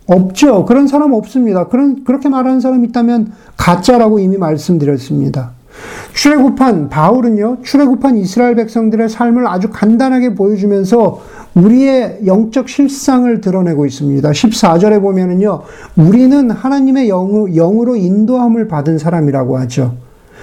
없죠. 0.08 0.64
그런 0.64 0.88
사람 0.88 1.12
없습니다. 1.12 1.68
그런 1.68 2.02
그렇게 2.04 2.28
말하는 2.28 2.60
사람 2.60 2.84
있다면 2.84 3.32
가짜라고 3.56 4.18
이미 4.18 4.36
말씀드렸습니다. 4.36 5.52
출애굽한 6.14 6.88
바울은요. 6.88 7.58
출애굽한 7.62 8.16
이스라엘 8.16 8.56
백성들의 8.56 9.08
삶을 9.08 9.46
아주 9.46 9.68
간단하게 9.70 10.34
보여주면서 10.34 11.20
우리의 11.54 12.20
영적 12.26 12.68
실상을 12.68 13.40
드러내고 13.40 13.86
있습니다. 13.86 14.28
14절에 14.28 15.00
보면은요. 15.00 15.62
우리는 15.96 16.50
하나님의 16.50 17.08
영, 17.08 17.52
영으로 17.54 17.94
인도함을 17.96 18.66
받은 18.66 18.98
사람이라고 18.98 19.58
하죠. 19.58 19.94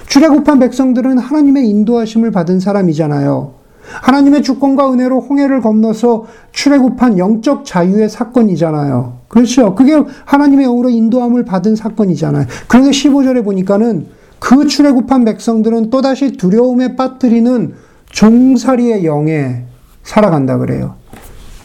출애굽한 0.07 0.59
백성들은 0.59 1.17
하나님의 1.17 1.67
인도하심을 1.67 2.31
받은 2.31 2.59
사람이잖아요. 2.59 3.53
하나님의 4.01 4.43
주권과 4.43 4.93
은혜로 4.93 5.21
홍해를 5.21 5.61
건너서 5.61 6.25
출애굽한 6.51 7.17
영적 7.17 7.65
자유의 7.65 8.09
사건이잖아요. 8.09 9.24
그렇죠. 9.35 9.75
그게 9.75 9.91
하나님의 10.23 10.65
영으로 10.65 10.87
인도함을 10.87 11.43
받은 11.43 11.75
사건이잖아요. 11.75 12.45
그런데 12.69 12.91
15절에 12.91 13.43
보니까는 13.43 14.07
그 14.39 14.65
출애굽한 14.65 15.25
백성들은 15.25 15.89
또다시 15.89 16.37
두려움에 16.37 16.95
빠뜨리는 16.95 17.73
종살이의 18.11 19.03
영에 19.03 19.65
살아간다 20.03 20.57
그래요. 20.57 20.95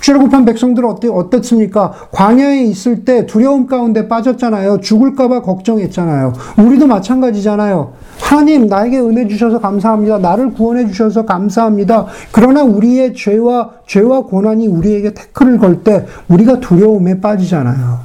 출애굽한 0.01 0.45
백성들은 0.45 0.89
어때, 0.89 1.09
어떻습니까? 1.09 1.93
광야에 2.11 2.63
있을 2.65 3.05
때 3.05 3.27
두려움 3.27 3.67
가운데 3.67 4.09
빠졌잖아요. 4.09 4.81
죽을까봐 4.81 5.43
걱정했잖아요. 5.43 6.33
우리도 6.59 6.87
마찬가지잖아요. 6.87 7.93
하나님, 8.21 8.67
나에게 8.67 8.99
은혜 9.01 9.27
주셔서 9.27 9.59
감사합니다. 9.61 10.19
나를 10.19 10.53
구원해 10.53 10.87
주셔서 10.87 11.25
감사합니다. 11.25 12.07
그러나 12.33 12.63
우리의 12.63 13.15
죄와, 13.15 13.71
죄와 13.87 14.23
고난이 14.23 14.67
우리에게 14.69 15.15
태클을 15.15 15.59
걸 15.59 15.83
때 15.83 16.05
우리가 16.29 16.61
두려움에 16.61 17.21
빠지잖아요. 17.21 18.01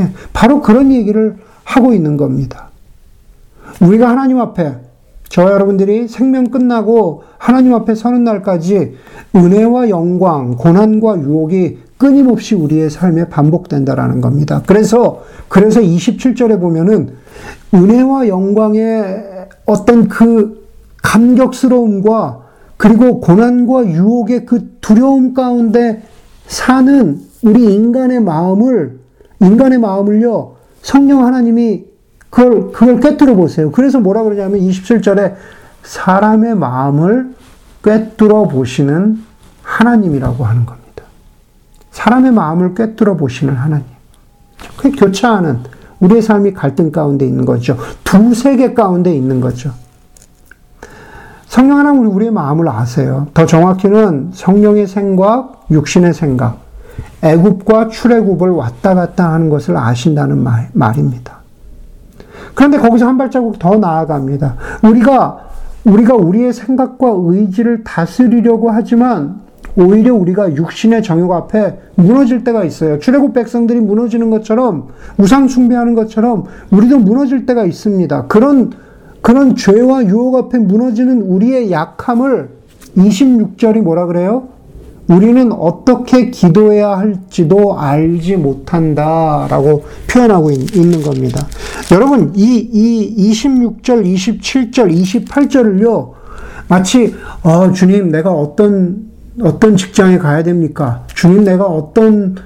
예, 0.00 0.10
바로 0.32 0.60
그런 0.60 0.90
얘기를 0.90 1.36
하고 1.64 1.92
있는 1.92 2.16
겁니다. 2.16 2.70
우리가 3.80 4.08
하나님 4.08 4.38
앞에 4.40 4.74
저 5.30 5.42
여러분들이 5.42 6.08
생명 6.08 6.50
끝나고 6.50 7.22
하나님 7.38 7.72
앞에 7.74 7.94
서는 7.94 8.24
날까지 8.24 8.96
은혜와 9.34 9.88
영광, 9.88 10.56
고난과 10.56 11.20
유혹이 11.20 11.78
끊임없이 11.96 12.56
우리의 12.56 12.90
삶에 12.90 13.28
반복된다라는 13.28 14.20
겁니다. 14.20 14.62
그래서, 14.66 15.22
그래서 15.48 15.80
27절에 15.80 16.60
보면은 16.60 17.14
은혜와 17.72 18.26
영광의 18.26 19.46
어떤 19.66 20.08
그 20.08 20.66
감격스러움과 21.02 22.40
그리고 22.76 23.20
고난과 23.20 23.86
유혹의 23.86 24.46
그 24.46 24.78
두려움 24.80 25.32
가운데 25.32 26.02
사는 26.46 27.20
우리 27.44 27.72
인간의 27.72 28.20
마음을, 28.20 28.98
인간의 29.40 29.78
마음을요, 29.78 30.54
성령 30.82 31.24
하나님이 31.24 31.89
그걸, 32.30 32.72
그걸 32.72 33.00
꿰뚫어 33.00 33.34
보세요. 33.34 33.70
그래서 33.72 34.00
뭐라 34.00 34.22
그러냐면 34.22 34.60
27절에 34.60 35.34
사람의 35.82 36.54
마음을 36.54 37.34
꿰뚫어 37.82 38.44
보시는 38.44 39.22
하나님이라고 39.62 40.44
하는 40.44 40.64
겁니다. 40.64 41.04
사람의 41.90 42.32
마음을 42.32 42.74
꿰뚫어 42.74 43.16
보시는 43.16 43.54
하나님. 43.54 43.84
그 44.76 44.90
교차하는 44.92 45.58
우리의 46.00 46.22
삶이 46.22 46.54
갈등 46.54 46.90
가운데 46.90 47.26
있는 47.26 47.44
거죠. 47.44 47.76
두 48.04 48.34
세계 48.34 48.74
가운데 48.74 49.14
있는 49.14 49.40
거죠. 49.40 49.72
성령 51.46 51.78
하나님 51.78 52.06
우리의 52.14 52.30
마음을 52.30 52.68
아세요. 52.68 53.26
더 53.34 53.44
정확히는 53.44 54.30
성령의 54.32 54.86
생각, 54.86 55.66
육신의 55.70 56.14
생각, 56.14 56.58
애굽과 57.22 57.88
출애굽을 57.88 58.50
왔다 58.50 58.94
갔다 58.94 59.32
하는 59.32 59.50
것을 59.50 59.76
아신다는 59.76 60.42
말, 60.42 60.70
말입니다. 60.72 61.39
그런데 62.60 62.76
거기서 62.76 63.06
한 63.06 63.16
발자국 63.16 63.58
더 63.58 63.78
나아갑니다. 63.78 64.54
우리가 64.82 65.48
우리가 65.86 66.14
우리의 66.14 66.52
생각과 66.52 67.14
의지를 67.16 67.84
다스리려고 67.84 68.68
하지만 68.68 69.40
오히려 69.78 70.14
우리가 70.14 70.54
육신의 70.54 71.02
정욕 71.02 71.32
앞에 71.32 71.78
무너질 71.94 72.44
때가 72.44 72.64
있어요. 72.64 72.98
출애굽 72.98 73.32
백성들이 73.32 73.80
무너지는 73.80 74.28
것처럼 74.28 74.88
우상 75.16 75.48
숭배하는 75.48 75.94
것처럼 75.94 76.44
우리도 76.70 76.98
무너질 76.98 77.46
때가 77.46 77.64
있습니다. 77.64 78.26
그런 78.26 78.72
그런 79.22 79.56
죄와 79.56 80.04
유혹 80.04 80.36
앞에 80.36 80.58
무너지는 80.58 81.22
우리의 81.22 81.72
약함을 81.72 82.50
26절이 82.94 83.80
뭐라 83.80 84.04
그래요? 84.04 84.48
우리는 85.10 85.50
어떻게 85.52 86.30
기도해야 86.30 86.96
할지도 86.96 87.76
알지 87.76 88.36
못한다 88.36 89.48
라고 89.50 89.84
표현하고 90.08 90.52
있, 90.52 90.80
는 90.80 91.02
겁니다. 91.02 91.46
여러분, 91.90 92.32
이, 92.36 92.58
이 92.72 93.32
26절, 93.32 94.04
27절, 94.04 95.26
28절을요, 95.26 96.12
마치, 96.68 97.12
어, 97.42 97.72
주님, 97.72 98.12
내가 98.12 98.30
어떤, 98.30 99.10
어떤 99.42 99.76
직장에 99.76 100.18
가야 100.18 100.44
됩니까? 100.44 101.02
주님, 101.12 101.42
내가 101.42 101.64
어떤, 101.64 102.36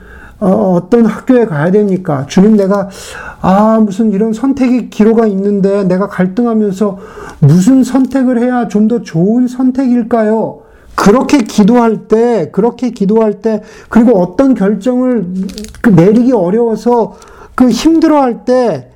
어, 0.40 0.48
어떤 0.48 1.04
학교에 1.04 1.44
가야 1.44 1.70
됩니까? 1.70 2.24
주님, 2.30 2.56
내가, 2.56 2.88
아, 3.42 3.78
무슨 3.78 4.10
이런 4.12 4.32
선택의 4.32 4.88
기로가 4.88 5.26
있는데 5.26 5.84
내가 5.84 6.08
갈등하면서 6.08 6.98
무슨 7.40 7.84
선택을 7.84 8.40
해야 8.40 8.68
좀 8.68 8.88
더 8.88 9.02
좋은 9.02 9.48
선택일까요? 9.48 10.63
그렇게 10.94 11.38
기도할 11.38 12.08
때, 12.08 12.50
그렇게 12.52 12.90
기도할 12.90 13.40
때, 13.40 13.62
그리고 13.88 14.20
어떤 14.20 14.54
결정을 14.54 15.26
그 15.82 15.90
내리기 15.90 16.32
어려워서 16.32 17.16
그 17.54 17.68
힘들어할 17.68 18.44
때, 18.44 18.90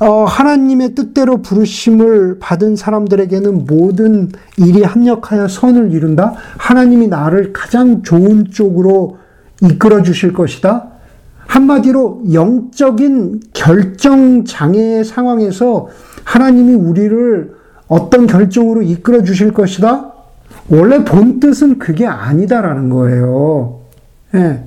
어, 0.00 0.24
하나님의 0.24 0.94
뜻대로 0.94 1.40
부르심을 1.40 2.38
받은 2.40 2.74
사람들에게는 2.74 3.66
모든 3.66 4.30
일이 4.56 4.82
합력하여 4.82 5.46
선을 5.46 5.92
이룬다? 5.92 6.34
하나님이 6.58 7.06
나를 7.08 7.52
가장 7.52 8.02
좋은 8.02 8.46
쪽으로 8.50 9.18
이끌어 9.62 10.02
주실 10.02 10.32
것이다? 10.32 10.88
한마디로 11.46 12.22
영적인 12.32 13.40
결정 13.52 14.44
장애의 14.44 15.04
상황에서 15.04 15.88
하나님이 16.24 16.74
우리를 16.74 17.54
어떤 17.86 18.26
결정으로 18.26 18.82
이끌어 18.82 19.22
주실 19.22 19.52
것이다? 19.52 20.13
원래 20.70 21.04
본 21.04 21.40
뜻은 21.40 21.78
그게 21.78 22.06
아니다라는 22.06 22.88
거예요. 22.88 23.80
예. 24.34 24.64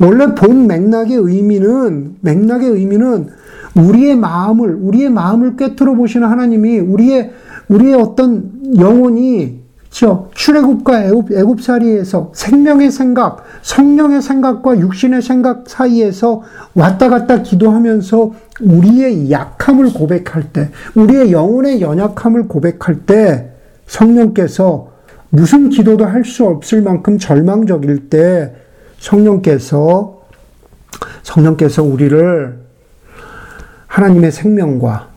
원래 0.00 0.34
본 0.34 0.66
맥락의 0.66 1.16
의미는, 1.16 2.16
맥락의 2.20 2.70
의미는 2.70 3.28
우리의 3.76 4.16
마음을 4.16 4.74
우리의 4.80 5.10
마음을 5.10 5.56
꿰뚫어 5.56 5.94
보시는 5.94 6.26
하나님이 6.28 6.78
우리의 6.80 7.32
우리의 7.68 7.94
어떤 7.94 8.50
영혼이 8.78 9.60
저 9.90 10.28
출애굽과 10.34 11.04
애굽, 11.04 11.32
애굽살이에서 11.32 12.32
생명의 12.34 12.90
생각, 12.90 13.44
성령의 13.62 14.20
생각과 14.20 14.78
육신의 14.78 15.22
생각 15.22 15.64
사이에서 15.66 16.42
왔다 16.74 17.08
갔다 17.08 17.42
기도하면서 17.42 18.32
우리의 18.60 19.30
약함을 19.30 19.92
고백할 19.92 20.52
때, 20.52 20.70
우리의 20.94 21.32
영혼의 21.32 21.80
연약함을 21.80 22.48
고백할 22.48 23.06
때 23.06 23.50
성령께서 23.86 24.97
무슨 25.30 25.68
기도도 25.70 26.04
할 26.06 26.24
수 26.24 26.46
없을 26.46 26.82
만큼 26.82 27.18
절망적일 27.18 28.08
때 28.08 28.54
성령께서 28.98 30.22
성령께서 31.22 31.82
우리를 31.82 32.58
하나님의 33.86 34.32
생명과 34.32 35.08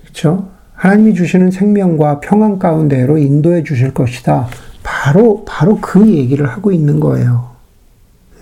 그렇죠? 0.00 0.48
하나님이 0.74 1.14
주시는 1.14 1.50
생명과 1.50 2.20
평안 2.20 2.58
가운데로 2.58 3.18
인도해 3.18 3.62
주실 3.64 3.92
것이다. 3.92 4.48
바로, 4.82 5.44
바로 5.44 5.78
그 5.80 6.06
얘기를 6.08 6.46
하고 6.46 6.72
있는 6.72 7.00
거예요. 7.00 7.50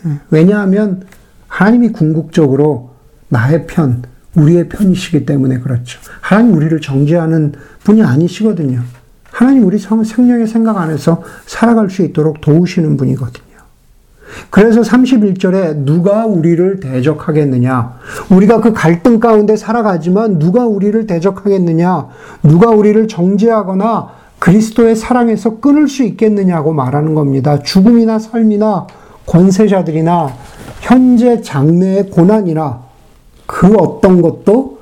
예. 0.07 0.11
왜냐하면 0.31 1.07
하나님이 1.49 1.91
궁극적으로 1.93 2.91
나의 3.29 3.66
편, 3.66 4.03
우리의 4.35 4.68
편이시기 4.68 5.24
때문에 5.27 5.61
그렇죠. 5.61 5.99
하나님 6.20 6.55
우리를 6.55 6.81
정죄하는 6.81 7.55
분이 7.85 8.03
아니시거든요. 8.03 8.83
하나님 9.37 9.66
우리 9.66 9.78
생명의 9.78 10.47
생각 10.47 10.78
안에서 10.78 11.22
살아갈 11.45 11.91
수 11.91 12.01
있도록 12.01 12.41
도우시는 12.41 12.97
분이거든요. 12.97 13.45
그래서 14.49 14.80
31절에 14.80 15.76
누가 15.84 16.24
우리를 16.24 16.80
대적하겠느냐? 16.80 17.99
우리가 18.30 18.62
그 18.62 18.72
갈등 18.72 19.20
가운데 19.20 19.55
살아가지만 19.55 20.39
누가 20.39 20.64
우리를 20.64 21.07
대적하겠느냐? 21.07 22.07
누가 22.45 22.70
우리를 22.70 23.09
정죄하거나 23.09 24.09
그리스도의 24.39 24.97
사랑에서 24.97 25.61
끊을 25.61 25.87
수 25.87 26.03
있겠느냐고 26.03 26.72
말하는 26.72 27.14
겁니다. 27.14 27.59
죽음이나 27.59 28.18
삶이나 28.18 28.87
권세자들이나 29.26 30.30
현재 30.80 31.43
장래의 31.43 32.09
고난이나 32.09 32.80
그 33.45 33.74
어떤 33.76 34.22
것도 34.22 34.78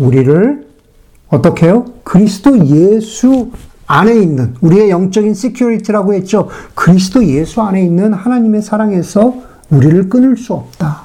우리를 0.00 0.66
어떻게 1.28 1.66
해요? 1.66 1.84
그리스도 2.02 2.66
예수 2.66 3.52
안에 3.92 4.14
있는 4.14 4.54
우리의 4.62 4.88
영적인 4.88 5.34
security라고 5.34 6.14
했죠. 6.14 6.48
그리스도 6.74 7.22
예수 7.26 7.60
안에 7.60 7.84
있는 7.84 8.14
하나님의 8.14 8.62
사랑에서 8.62 9.34
우리를 9.68 10.08
끊을 10.08 10.38
수 10.38 10.54
없다. 10.54 11.02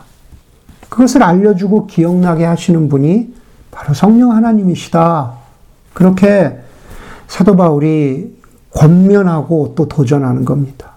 그것을 0.88 1.22
알려주고 1.22 1.88
기억나게 1.88 2.46
하시는 2.46 2.88
분이 2.88 3.34
바로 3.72 3.94
성령 3.94 4.32
하나님이시다. 4.32 5.34
그렇게 5.94 6.60
사도 7.28 7.58
바울이 7.58 8.38
권면하고 8.72 9.74
또 9.76 9.90
도전하는 9.90 10.46
겁니다. 10.46 10.94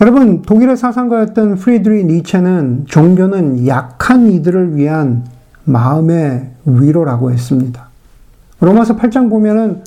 여러분, 0.00 0.42
독일의 0.42 0.76
사상가였던 0.76 1.54
프리드리 1.54 2.04
니체는 2.04 2.86
종교는 2.88 3.68
약한 3.68 4.28
이들을 4.28 4.76
위한 4.76 5.24
마음의 5.64 6.50
위로라고 6.64 7.30
했습니다. 7.30 7.87
로마서 8.60 8.96
8장 8.96 9.30
보면은 9.30 9.82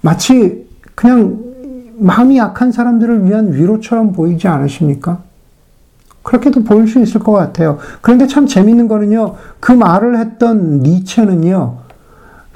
마치 0.00 0.66
그냥 0.94 1.38
마음이 1.98 2.38
약한 2.38 2.72
사람들을 2.72 3.24
위한 3.24 3.52
위로처럼 3.52 4.12
보이지 4.12 4.48
않으십니까? 4.48 5.22
그렇게도 6.22 6.64
보일 6.64 6.86
수 6.86 7.00
있을 7.00 7.20
것 7.20 7.32
같아요. 7.32 7.78
그런데 8.00 8.26
참 8.26 8.46
재밌는 8.46 8.88
거는요, 8.88 9.36
그 9.60 9.72
말을 9.72 10.18
했던 10.18 10.80
니체는요, 10.80 11.78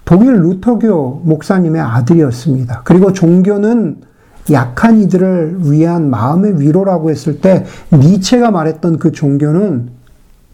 독일 0.05 0.35
루터교 0.43 1.23
목사님의 1.25 1.81
아들이었습니다. 1.81 2.83
그리고 2.85 3.13
종교는 3.13 3.99
약한 4.51 5.01
이들을 5.01 5.71
위한 5.71 6.11
마음의 6.11 6.61
위로라고 6.61 7.11
했을 7.11 7.41
때, 7.41 7.65
니체가 7.93 8.51
말했던 8.51 8.99
그 8.99 9.13
종교는 9.13 9.89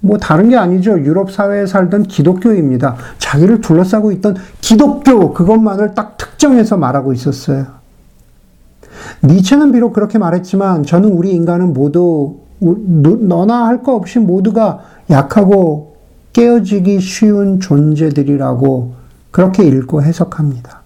뭐 0.00 0.18
다른 0.18 0.48
게 0.48 0.56
아니죠. 0.56 0.98
유럽 1.00 1.32
사회에 1.32 1.66
살던 1.66 2.04
기독교입니다. 2.04 2.96
자기를 3.18 3.60
둘러싸고 3.60 4.12
있던 4.12 4.36
기독교 4.60 5.32
그것만을 5.32 5.94
딱 5.94 6.16
특정해서 6.16 6.76
말하고 6.76 7.12
있었어요. 7.12 7.66
니체는 9.22 9.72
비록 9.72 9.92
그렇게 9.92 10.18
말했지만 10.18 10.84
저는 10.84 11.10
우리 11.10 11.32
인간은 11.32 11.72
모두 11.72 12.36
너나 12.60 13.66
할 13.66 13.82
거 13.82 13.94
없이 13.94 14.18
모두가 14.18 14.80
약하고 15.10 15.96
깨어지기 16.32 17.00
쉬운 17.00 17.60
존재들이라고 17.60 18.94
그렇게 19.30 19.64
읽고 19.64 20.02
해석합니다. 20.02 20.82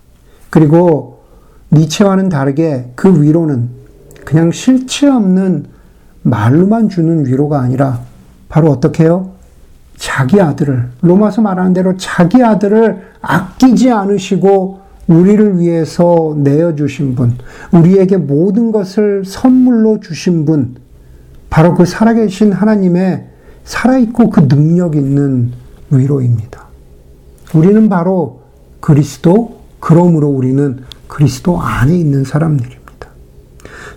그리고 0.50 1.20
니체와는 1.72 2.28
다르게 2.28 2.92
그 2.94 3.22
위로는 3.22 3.70
그냥 4.24 4.52
실체 4.52 5.08
없는 5.08 5.66
말로만 6.22 6.88
주는 6.88 7.26
위로가 7.26 7.60
아니라 7.60 8.00
바로 8.52 8.70
어떻게 8.70 9.04
해요? 9.04 9.30
자기 9.96 10.38
아들을, 10.38 10.90
로마서 11.00 11.40
말하는 11.40 11.72
대로 11.72 11.96
자기 11.96 12.44
아들을 12.44 13.00
아끼지 13.22 13.90
않으시고 13.90 14.80
우리를 15.06 15.58
위해서 15.58 16.34
내어주신 16.36 17.14
분, 17.14 17.38
우리에게 17.72 18.18
모든 18.18 18.70
것을 18.70 19.24
선물로 19.24 20.00
주신 20.00 20.44
분, 20.44 20.76
바로 21.48 21.74
그 21.74 21.86
살아계신 21.86 22.52
하나님의 22.52 23.26
살아있고 23.64 24.28
그 24.28 24.48
능력 24.48 24.96
있는 24.96 25.52
위로입니다. 25.90 26.66
우리는 27.54 27.88
바로 27.88 28.42
그리스도, 28.80 29.60
그러므로 29.80 30.28
우리는 30.28 30.80
그리스도 31.08 31.58
안에 31.58 31.96
있는 31.96 32.24
사람들입니다. 32.24 32.82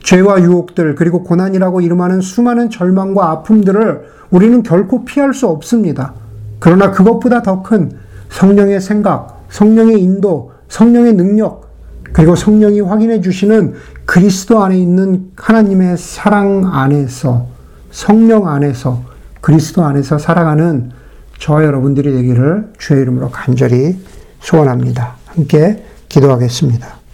죄와 0.01 0.41
유혹들, 0.41 0.95
그리고 0.95 1.23
고난이라고 1.23 1.81
이름하는 1.81 2.21
수많은 2.21 2.69
절망과 2.69 3.31
아픔들을 3.31 4.15
우리는 4.31 4.63
결코 4.63 5.05
피할 5.05 5.33
수 5.33 5.47
없습니다. 5.47 6.13
그러나 6.59 6.91
그것보다 6.91 7.41
더 7.41 7.61
큰 7.63 7.91
성령의 8.29 8.81
생각, 8.81 9.45
성령의 9.49 10.01
인도, 10.01 10.51
성령의 10.67 11.13
능력, 11.13 11.65
그리고 12.11 12.35
성령이 12.35 12.81
확인해 12.81 13.21
주시는 13.21 13.73
그리스도 14.05 14.63
안에 14.63 14.77
있는 14.77 15.31
하나님의 15.35 15.97
사랑 15.97 16.69
안에서, 16.73 17.47
성령 17.91 18.47
안에서, 18.47 19.03
그리스도 19.41 19.83
안에서 19.83 20.17
살아가는 20.17 20.91
저와 21.39 21.63
여러분들이 21.65 22.11
되기를 22.13 22.73
주의 22.77 23.01
이름으로 23.01 23.29
간절히 23.29 23.97
소원합니다. 24.39 25.15
함께 25.25 25.83
기도하겠습니다. 26.09 27.04